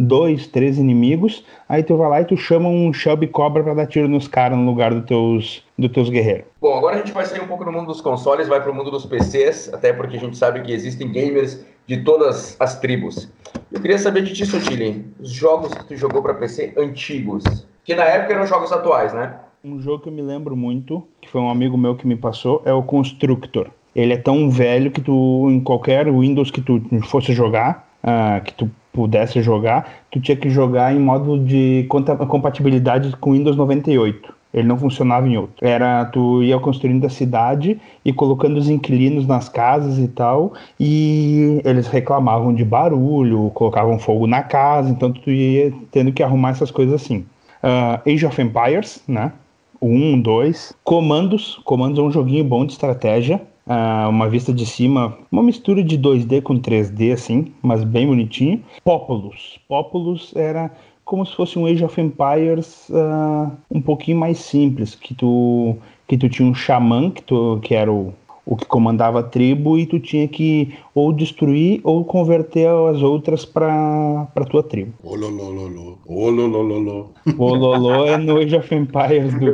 [0.00, 3.86] dois, três inimigos, aí tu vai lá e tu chama um Shelby Cobra para dar
[3.86, 6.46] tiro nos caras no lugar dos teus, dos teus guerreiros.
[6.60, 8.74] Bom, agora a gente vai sair um pouco do mundo dos consoles, vai para o
[8.74, 13.28] mundo dos PCs, até porque a gente sabe que existem gamers de todas as tribos.
[13.72, 17.42] Eu queria saber de ti, Sotile, os jogos que tu jogou para PC antigos,
[17.84, 19.34] que na época eram jogos atuais, né?
[19.64, 22.62] Um jogo que eu me lembro muito, que foi um amigo meu que me passou,
[22.64, 23.70] é o Constructor.
[23.92, 28.54] Ele é tão velho que tu, em qualquer Windows que tu fosse jogar, uh, que
[28.54, 34.32] tu pudesse jogar, tu tinha que jogar em modo de compatibilidade com Windows 98.
[34.52, 35.56] Ele não funcionava em outro.
[35.60, 41.60] Era tu ia construindo a cidade e colocando os inquilinos nas casas e tal, e
[41.64, 46.70] eles reclamavam de barulho, colocavam fogo na casa, então tu ia tendo que arrumar essas
[46.70, 47.24] coisas assim.
[47.62, 49.32] Uh, Age of Empires, né?
[49.80, 50.74] Um, dois.
[50.84, 51.60] Comandos.
[51.64, 53.40] Comandos é um joguinho bom de estratégia.
[53.66, 58.62] Uh, uma vista de cima, uma mistura de 2D com 3D, assim, mas bem bonitinho.
[58.82, 59.60] Populus.
[59.68, 60.72] Populus era
[61.10, 66.16] como se fosse um Age of Empires uh, um pouquinho mais simples, que tu que
[66.16, 68.12] tu tinha um xamã, que, tu, que era o,
[68.46, 73.44] o que comandava a tribo, e tu tinha que ou destruir ou converter as outras
[73.44, 74.92] para tua tribo.
[75.02, 75.98] Ololololo.
[76.06, 77.10] Ololololo.
[77.36, 79.52] Ololô é no Age of Empires do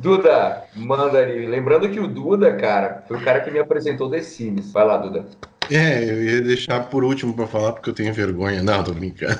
[0.00, 1.46] Duda, manda ali.
[1.46, 4.72] Lembrando que o Duda, cara, foi o cara que me apresentou The Sims.
[4.72, 5.24] Vai lá, Duda.
[5.70, 8.62] É, eu ia deixar por último para falar porque eu tenho vergonha.
[8.62, 9.38] Não, tô brincando.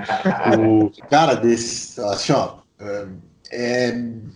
[0.58, 3.06] o, cara, desse, assim, ó, é,
[3.50, 3.92] é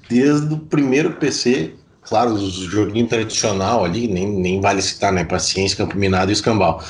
[0.08, 5.24] desde o primeiro PC, claro, os joguinhos tradicional ali, nem, nem vale citar, né?
[5.24, 6.82] Paciência, Campo Minado e Escambau.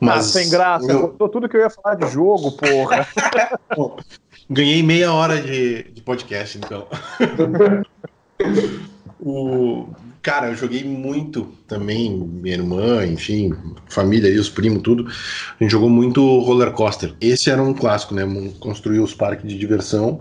[0.00, 1.08] Mas, ah, sem graça, meu...
[1.08, 3.06] tudo que eu ia falar de jogo, porra.
[4.48, 6.86] Ganhei meia hora de, de podcast, então.
[9.20, 9.88] o,
[10.26, 13.54] Cara, eu joguei muito também, minha irmã, enfim,
[13.88, 15.06] família e os primos, tudo.
[15.06, 17.14] A gente jogou muito roller coaster.
[17.20, 18.24] Esse era um clássico, né?
[18.58, 20.20] Construir os parques de diversão,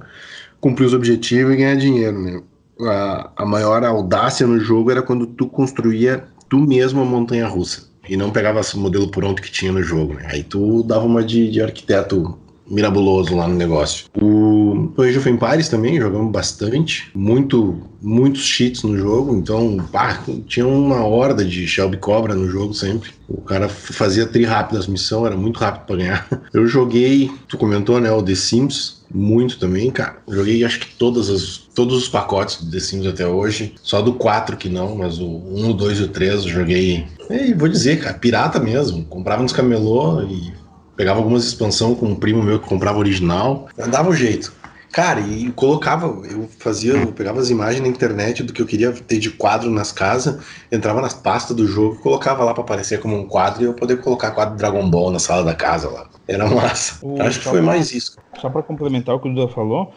[0.62, 2.40] cumprir os objetivos e ganhar dinheiro, né?
[2.82, 7.90] A, a maior audácia no jogo era quando tu construía tu mesmo a montanha russa
[8.08, 10.14] e não pegava o modelo pronto que tinha no jogo.
[10.14, 10.28] Né?
[10.30, 12.38] Aí tu dava uma de, de arquiteto
[12.70, 14.06] mirabuloso lá no negócio.
[14.20, 20.68] O Age of Empires também jogamos bastante, muito, muitos cheats no jogo, então pá, tinha
[20.68, 23.12] uma horda de Shelby Cobra no jogo sempre.
[23.28, 26.28] O cara fazia tri rápido as missões, era muito rápido para ganhar.
[26.54, 30.18] Eu joguei, tu comentou, né, o The Sims, muito também, cara.
[30.28, 33.76] Joguei acho que todas as, todos os pacotes do The Sims até hoje.
[33.82, 37.06] Só do 4 que não, mas o 1, o 2 e o 3 eu joguei.
[37.30, 39.06] E vou dizer, cara, pirata mesmo.
[39.06, 40.54] Comprava nos camelô e
[40.96, 43.68] Pegava algumas expansões com um primo meu que comprava original.
[43.90, 44.54] Dava um jeito.
[44.96, 48.94] Cara, e colocava, eu fazia, eu pegava as imagens na internet do que eu queria
[48.94, 50.42] ter de quadro nas casas,
[50.72, 54.00] entrava nas pastas do jogo, colocava lá para aparecer como um quadro e eu poder
[54.00, 56.08] colocar quadro Dragon Ball na sala da casa lá.
[56.26, 57.06] Era massa.
[57.06, 58.18] O, Acho que foi pra, mais isso.
[58.40, 59.92] Só para complementar o que o Duda falou,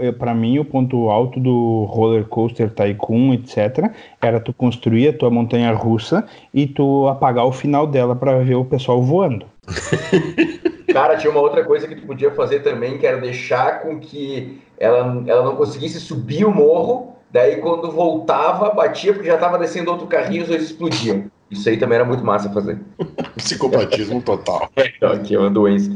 [0.00, 5.12] é, para mim o ponto alto do roller coaster Tycoon, etc, era tu construir a
[5.12, 9.46] tua montanha russa e tu apagar o final dela para ver o pessoal voando.
[10.92, 14.60] Cara, tinha uma outra coisa que tu podia fazer também, que era deixar com que
[14.78, 19.90] ela, ela não conseguisse subir o morro, daí quando voltava, batia, porque já estava descendo
[19.90, 21.30] outro carrinho, os dois explodiam.
[21.50, 22.80] Isso aí também era muito massa fazer.
[23.36, 24.70] Psicopatismo total.
[25.02, 25.90] Aqui é uma doença.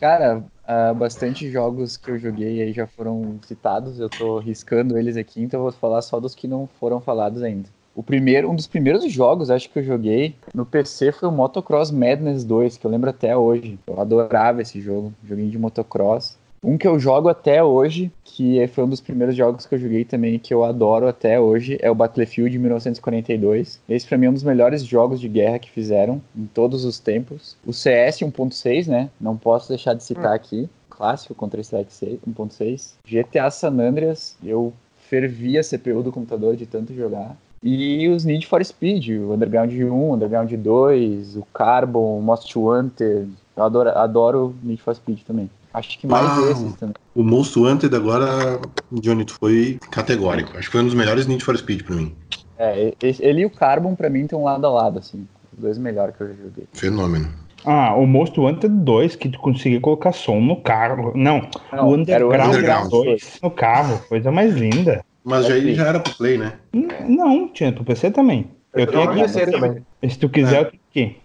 [0.00, 5.16] Cara, uh, bastante jogos que eu joguei aí já foram citados, eu tô riscando eles
[5.16, 7.68] aqui, então eu vou falar só dos que não foram falados ainda.
[7.96, 11.90] O primeiro, um dos primeiros jogos, acho que eu joguei no PC foi o Motocross
[11.90, 13.78] Madness 2, que eu lembro até hoje.
[13.86, 16.36] Eu adorava esse jogo, joguinho de motocross.
[16.62, 20.04] Um que eu jogo até hoje, que foi um dos primeiros jogos que eu joguei
[20.04, 23.80] também, que eu adoro até hoje, é o Battlefield 1942.
[23.88, 26.98] Esse pra mim é um dos melhores jogos de guerra que fizeram em todos os
[26.98, 27.56] tempos.
[27.64, 29.08] O CS 1.6, né?
[29.18, 30.68] Não posso deixar de citar aqui.
[30.90, 32.92] Clássico Contra Strike 1.6.
[33.08, 34.70] GTA San Andreas, eu
[35.08, 37.36] fervia a CPU do computador de tanto jogar.
[37.68, 43.28] E os Need for Speed, o Underground 1, Underground 2, o Carbon, o Most Wanted.
[43.56, 45.50] Eu adoro, adoro Need for Speed também.
[45.74, 46.94] Acho que mais Ah, esses também.
[47.12, 48.60] O Most Wanted agora,
[48.92, 50.56] Johnny, tu foi categórico.
[50.56, 52.14] Acho que foi um dos melhores Need for Speed pra mim.
[52.56, 55.26] É, ele e o Carbon pra mim estão lado a lado, assim.
[55.52, 56.68] Os dois melhores que eu já joguei.
[56.72, 57.28] Fenômeno.
[57.64, 61.12] Ah, o Most Wanted 2, que tu conseguia colocar som no carro.
[61.16, 63.98] Não, Não, o era o Underground Underground 2 no carro.
[64.08, 65.04] Coisa mais linda.
[65.26, 65.74] Mas já, Ok.
[65.74, 66.52] já era pro Play, né?
[66.72, 68.46] N- Não, tinha pro PC também.
[68.72, 69.20] Eu tenho Eu aqui.
[69.22, 69.82] PC também.
[70.08, 71.16] Se tu quiser, eu tenho aqui.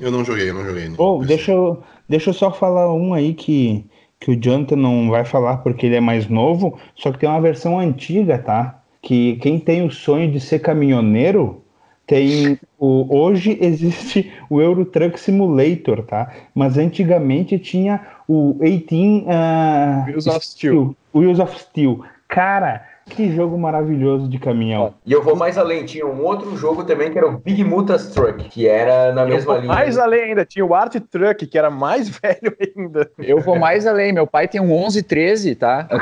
[0.00, 0.88] Eu não joguei, eu não joguei.
[0.88, 1.26] PC.
[1.26, 3.86] deixa eu, deixa eu só falar um aí que,
[4.18, 7.40] que o Jonathan não vai falar porque ele é mais novo, só que tem uma
[7.40, 8.82] versão antiga, tá?
[9.00, 11.62] Que quem tem o sonho de ser caminhoneiro
[12.06, 16.32] tem o hoje existe o Euro Truck Simulator, tá?
[16.54, 20.96] Mas antigamente tinha o 18 ah, Wheels of Steel.
[21.14, 22.00] Wheels of Steel.
[22.28, 24.94] Cara, que jogo maravilhoso de caminhão.
[25.04, 28.08] E eu vou mais além, tinha um outro jogo também que era o Big Mutas
[28.08, 29.72] Truck, que era na mesma Eu- linha.
[29.74, 33.10] Mais além ainda, tinha o Art Truck, que era mais velho ainda.
[33.18, 35.86] Eu vou mais além, meu pai tem um 1113, tá?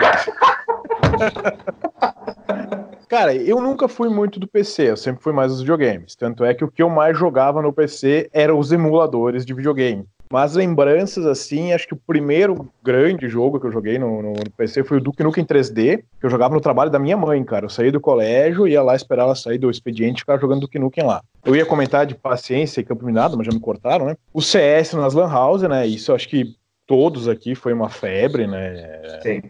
[3.09, 6.15] Cara, eu nunca fui muito do PC, eu sempre fui mais dos videogames.
[6.17, 10.07] Tanto é que o que eu mais jogava no PC eram os emuladores de videogame.
[10.33, 14.83] Mas lembranças, assim, acho que o primeiro grande jogo que eu joguei no, no- PC
[14.83, 17.67] foi o Duke Nukem 3D, que eu jogava no trabalho da minha mãe, cara.
[17.67, 20.79] Eu saí do colégio, ia lá esperar ela sair do expediente e ficava jogando Duke
[20.79, 21.21] Nukem lá.
[21.45, 24.17] Eu ia comentar de paciência e campo minado, mas já me cortaram, né?
[24.33, 25.87] O CS nas Lan House, né?
[25.87, 26.57] Isso eu acho que
[26.87, 29.21] todos aqui foi uma febre, né?
[29.23, 29.43] Sim.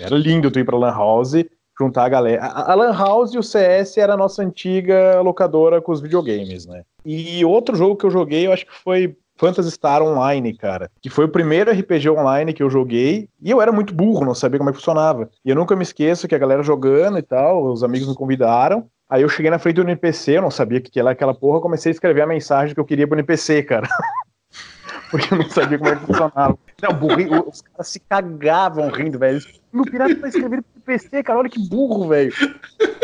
[0.00, 1.34] Era lindo tu ir pra Lan House,
[1.78, 2.42] juntar a galera.
[2.44, 6.66] A, a Lan House e o CS era a nossa antiga locadora com os videogames,
[6.66, 6.82] né?
[7.04, 10.90] E outro jogo que eu joguei, eu acho que foi Phantasy Star Online, cara.
[11.00, 13.28] Que foi o primeiro RPG online que eu joguei.
[13.40, 15.28] E eu era muito burro, não sabia como é que funcionava.
[15.44, 18.86] E eu nunca me esqueço que a galera jogando e tal, os amigos me convidaram.
[19.08, 21.60] Aí eu cheguei na frente do NPC, eu não sabia o que era aquela porra,
[21.60, 23.86] comecei a escrever a mensagem que eu queria pro NPC, cara.
[25.10, 26.58] Porque eu não sabia como é que funcionava.
[26.80, 29.38] Não, burrinho, os caras se cagavam rindo, velho.
[29.70, 32.32] Meu pirata tá escrevendo pro PC, cara, olha que burro, velho.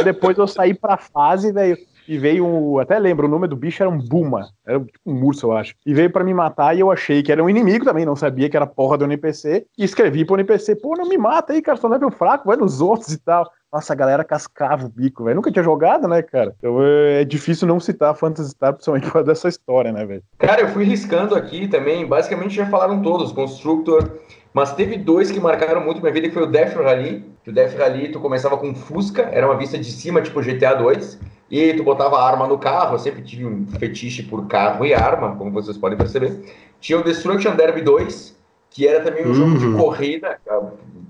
[0.02, 1.76] Depois eu saí pra fase, velho,
[2.08, 2.78] e veio um.
[2.78, 4.48] Até lembro, o nome do bicho era um Buma.
[4.66, 5.74] Era tipo um urso, eu acho.
[5.84, 8.48] E veio pra me matar e eu achei que era um inimigo também, não sabia
[8.48, 9.66] que era porra do NPC.
[9.76, 12.80] E escrevi pro NPC, pô, não me mata aí, cara, só level fraco, vai nos
[12.80, 13.48] outros e tal.
[13.70, 15.36] Nossa, a galera cascava o bico, velho.
[15.36, 16.54] Nunca tinha jogado, né, cara?
[16.58, 20.22] Então é difícil não citar Phantasy Star, principalmente por causa dessa história, né, velho?
[20.38, 24.10] Cara, eu fui riscando aqui também, basicamente já falaram todos, Constructor,
[24.54, 27.52] mas teve dois que marcaram muito minha vida, que foi o Death Rally, que o
[27.52, 31.20] Death Rally tu começava com Fusca, era uma vista de cima, tipo GTA 2,
[31.50, 35.34] e tu botava arma no carro, eu sempre tive um fetiche por carro e arma,
[35.36, 36.40] como vocês podem perceber.
[36.80, 38.36] Tinha o Destruction Derby 2,
[38.70, 39.78] que era também um jogo de Uhum.
[39.78, 40.38] corrida,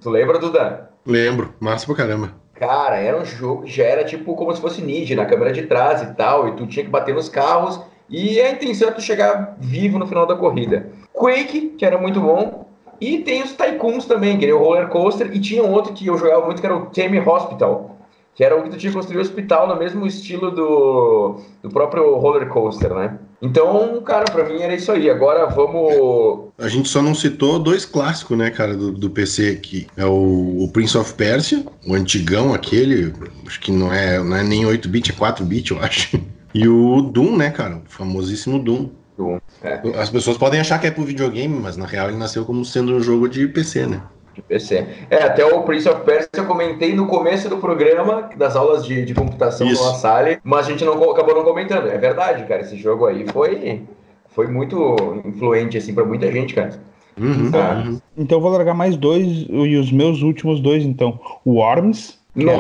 [0.01, 0.91] tu lembra, Duda?
[1.05, 2.33] Lembro, massa pra caramba.
[2.55, 5.63] Cara, era um jogo que já era tipo como se fosse ninja, na câmera de
[5.63, 9.01] trás e tal, e tu tinha que bater nos carros, e a intenção é tu
[9.01, 10.89] chegar vivo no final da corrida.
[11.13, 12.67] Quake, que era muito bom,
[13.01, 16.07] e tem os Tycoons também, que era o Roller Coaster, e tinha um outro que
[16.07, 17.97] eu jogava muito, que era o Tame Hospital,
[18.39, 21.69] que era o que tu tinha que construir o hospital no mesmo estilo do, do
[21.71, 23.19] próprio Roller Coaster, né?
[23.43, 25.11] Então, cara, pra mim era isso aí.
[25.11, 26.51] Agora vamos.
[26.57, 29.89] A gente só não citou dois clássicos, né, cara, do, do PC aqui.
[29.97, 33.13] É o, o Prince of Persia, o antigão aquele,
[33.45, 36.21] acho que não é, não é nem 8-bit, é 4-bit, eu acho.
[36.55, 38.89] E o Doom, né, cara, o famosíssimo Doom.
[39.17, 39.81] Doom, é.
[40.01, 42.95] As pessoas podem achar que é pro videogame, mas na real ele nasceu como sendo
[42.95, 44.01] um jogo de PC, né?
[44.39, 44.87] De PC.
[45.11, 49.05] É, até o Prince of Persia eu comentei no começo do programa, das aulas de,
[49.05, 49.83] de computação Isso.
[49.83, 51.89] no La Salle, mas a gente não, acabou não comentando.
[51.89, 53.83] É verdade, cara, esse jogo aí foi,
[54.29, 56.81] foi muito influente, assim, pra muita gente, cara.
[57.19, 57.85] Uhum, Ah.
[57.85, 58.01] uhum.
[58.17, 61.19] Então eu vou largar mais dois, e os meus últimos dois, então.
[61.45, 62.57] O Worms, Uau.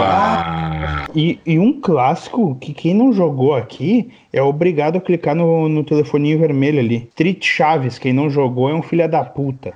[1.15, 5.85] E, e um clássico que quem não jogou aqui é obrigado a clicar no, no
[5.85, 7.09] telefoninho vermelho ali.
[7.11, 9.75] Street Chaves, quem não jogou é um filho da puta.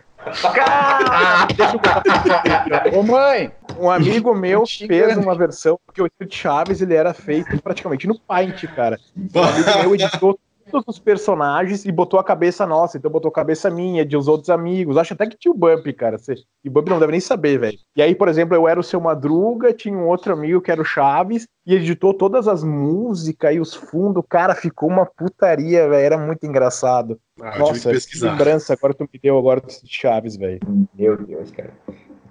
[2.95, 3.53] Ô mãe!
[3.79, 8.65] Um amigo meu fez uma versão, porque o Chaves ele era feito praticamente no Paint,
[8.75, 8.99] cara.
[9.17, 10.39] Um amigo meu editou
[10.73, 12.99] todos os personagens e botou a cabeça nossa.
[12.99, 14.97] Então botou a cabeça minha, de os outros amigos.
[14.97, 16.17] Acho até que tinha o Bump, cara.
[16.65, 17.79] E o Bump não deve nem saber, velho.
[17.95, 20.81] E aí, por exemplo, eu era o seu Madruga, tinha um outro amigo que era
[20.81, 24.25] o Chaves, e editou todas as músicas e os fundos.
[24.29, 26.05] Cara, ficou uma putaria, velho.
[26.05, 27.21] Era muito engraçado.
[27.41, 30.61] Ah, Nossa, que, que lembrança agora tu me deu agora de Chaves, velho.
[30.95, 31.73] Meu Deus, cara.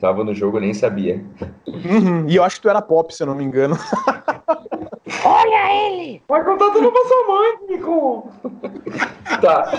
[0.01, 1.23] Tava no jogo, nem sabia.
[1.67, 3.77] Uhum, e eu acho que tu era pop, se eu não me engano.
[5.23, 6.23] Olha ele!
[6.27, 8.31] Vai contar tudo pra sua mãe, Nico!
[9.39, 9.71] tá.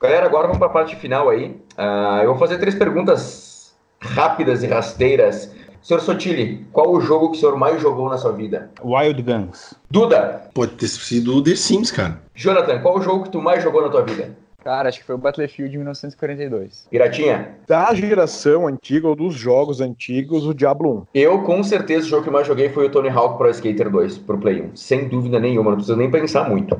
[0.00, 1.50] Galera, agora vamos pra parte final aí.
[1.78, 5.54] Uh, eu vou fazer três perguntas rápidas e rasteiras.
[5.82, 8.70] Senhor Sotile, qual o jogo que o senhor mais jogou na sua vida?
[8.82, 9.74] Wild Guns.
[9.90, 10.48] Duda.
[10.54, 12.22] Pode ter sido o The Sims, cara.
[12.34, 14.34] Jonathan, qual o jogo que tu mais jogou na tua vida?
[14.62, 16.86] Cara, acho que foi o Battlefield 1942.
[16.90, 17.56] Piratinha?
[17.66, 21.06] Da geração antiga ou dos jogos antigos, o Diablo 1.
[21.14, 24.18] Eu, com certeza, o jogo que mais joguei foi o Tony Hawk Pro Skater 2,
[24.18, 24.76] pro Play 1.
[24.76, 26.78] Sem dúvida nenhuma, não precisa nem pensar muito.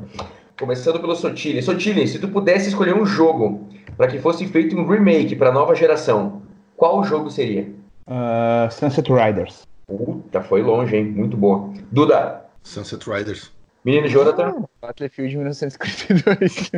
[0.59, 1.61] Começando pelo Sotile.
[1.63, 3.67] Sotile, se tu pudesse escolher um jogo
[3.97, 6.43] para que fosse feito um remake para nova geração,
[6.77, 7.67] qual jogo seria?
[8.07, 9.67] Uh, Sunset Riders.
[9.87, 11.05] Puta, foi longe, hein?
[11.05, 11.73] Muito boa.
[11.91, 12.45] Duda?
[12.61, 13.51] Sunset Riders.
[13.83, 14.63] Menino Jonathan?
[14.79, 16.71] Battlefield 1952.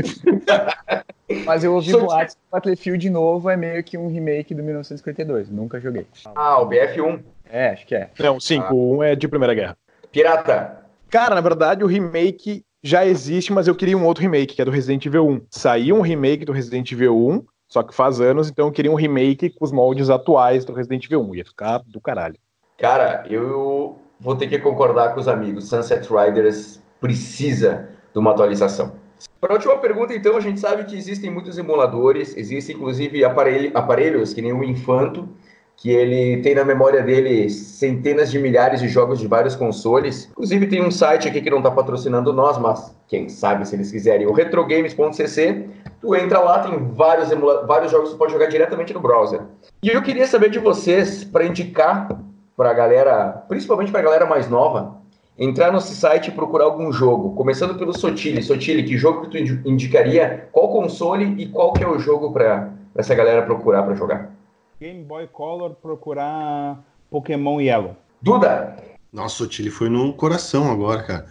[1.45, 5.49] Mas eu ouvi boatos que Battlefield novo é meio que um remake do 1952.
[5.49, 6.07] Nunca joguei.
[6.35, 7.21] Ah, o BF1.
[7.49, 8.09] É, acho que é.
[8.31, 8.65] Um 5.
[8.65, 8.73] Ah.
[8.73, 9.77] Um é de Primeira Guerra.
[10.11, 10.83] Pirata.
[11.09, 14.65] Cara, na verdade, o remake já existe, mas eu queria um outro remake, que é
[14.65, 15.41] do Resident Evil 1.
[15.49, 18.95] Saiu um remake do Resident Evil 1, só que faz anos, então eu queria um
[18.95, 21.35] remake com os moldes atuais do Resident Evil 1.
[21.35, 22.35] Ia ficar do caralho.
[22.77, 25.69] Cara, eu vou ter que concordar com os amigos.
[25.69, 28.93] Sunset Riders precisa de uma atualização.
[29.41, 33.71] Para a última pergunta, então, a gente sabe que existem muitos emuladores, existem inclusive aparelho,
[33.73, 35.27] aparelhos, que nem o Infanto,
[35.75, 40.29] que ele tem na memória dele centenas de milhares de jogos de vários consoles.
[40.31, 43.91] Inclusive tem um site aqui que não está patrocinando nós, mas quem sabe se eles
[43.91, 45.69] quiserem, o retrogames.cc,
[45.99, 47.29] tu entra lá, tem vários,
[47.67, 49.41] vários jogos que tu pode jogar diretamente no browser.
[49.83, 52.17] E eu queria saber de vocês, para indicar
[52.55, 55.02] para a galera, principalmente para a galera mais nova,
[55.37, 58.41] entrar no site e procurar algum jogo, começando pelo Sotile.
[58.41, 59.37] Sotile, que jogo que tu
[59.67, 60.47] indicaria?
[60.51, 64.31] Qual console e qual que é o jogo para essa galera procurar para jogar?
[64.79, 66.79] Game Boy Color procurar
[67.09, 67.95] Pokémon Yellow.
[68.21, 68.75] Duda!
[69.11, 71.25] Nossa, Sotile foi no coração agora, cara.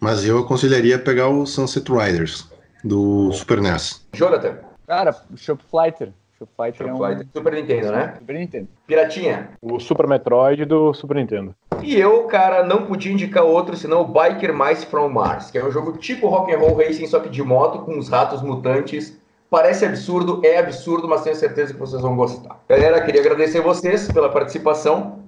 [0.00, 2.50] Mas eu aconselharia pegar o Sunset Riders
[2.84, 4.06] do Super NES.
[4.14, 4.58] Jonathan?
[4.86, 6.12] Cara, Shop Fighter.
[6.38, 6.98] Super Fighter é um...
[7.34, 8.14] Super Nintendo, né?
[8.18, 8.68] Super Nintendo.
[8.86, 9.50] Piratinha.
[9.60, 11.54] O Super Metroid do Super Nintendo.
[11.82, 15.64] E eu, cara, não podia indicar outro senão o Biker Mice from Mars, que é
[15.64, 19.18] um jogo tipo Rock and Roll Racing, só que de moto, com os ratos mutantes.
[19.50, 22.60] Parece absurdo, é absurdo, mas tenho certeza que vocês vão gostar.
[22.68, 25.20] Galera, queria agradecer vocês pela participação.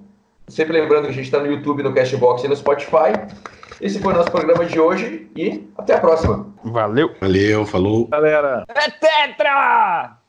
[0.47, 3.13] Sempre lembrando que a gente está no YouTube, no Cashbox e no Spotify.
[3.79, 6.47] Esse foi o nosso programa de hoje e até a próxima.
[6.63, 7.15] Valeu.
[7.19, 8.07] Valeu, falou.
[8.07, 8.63] Galera.
[8.69, 10.20] É tetra!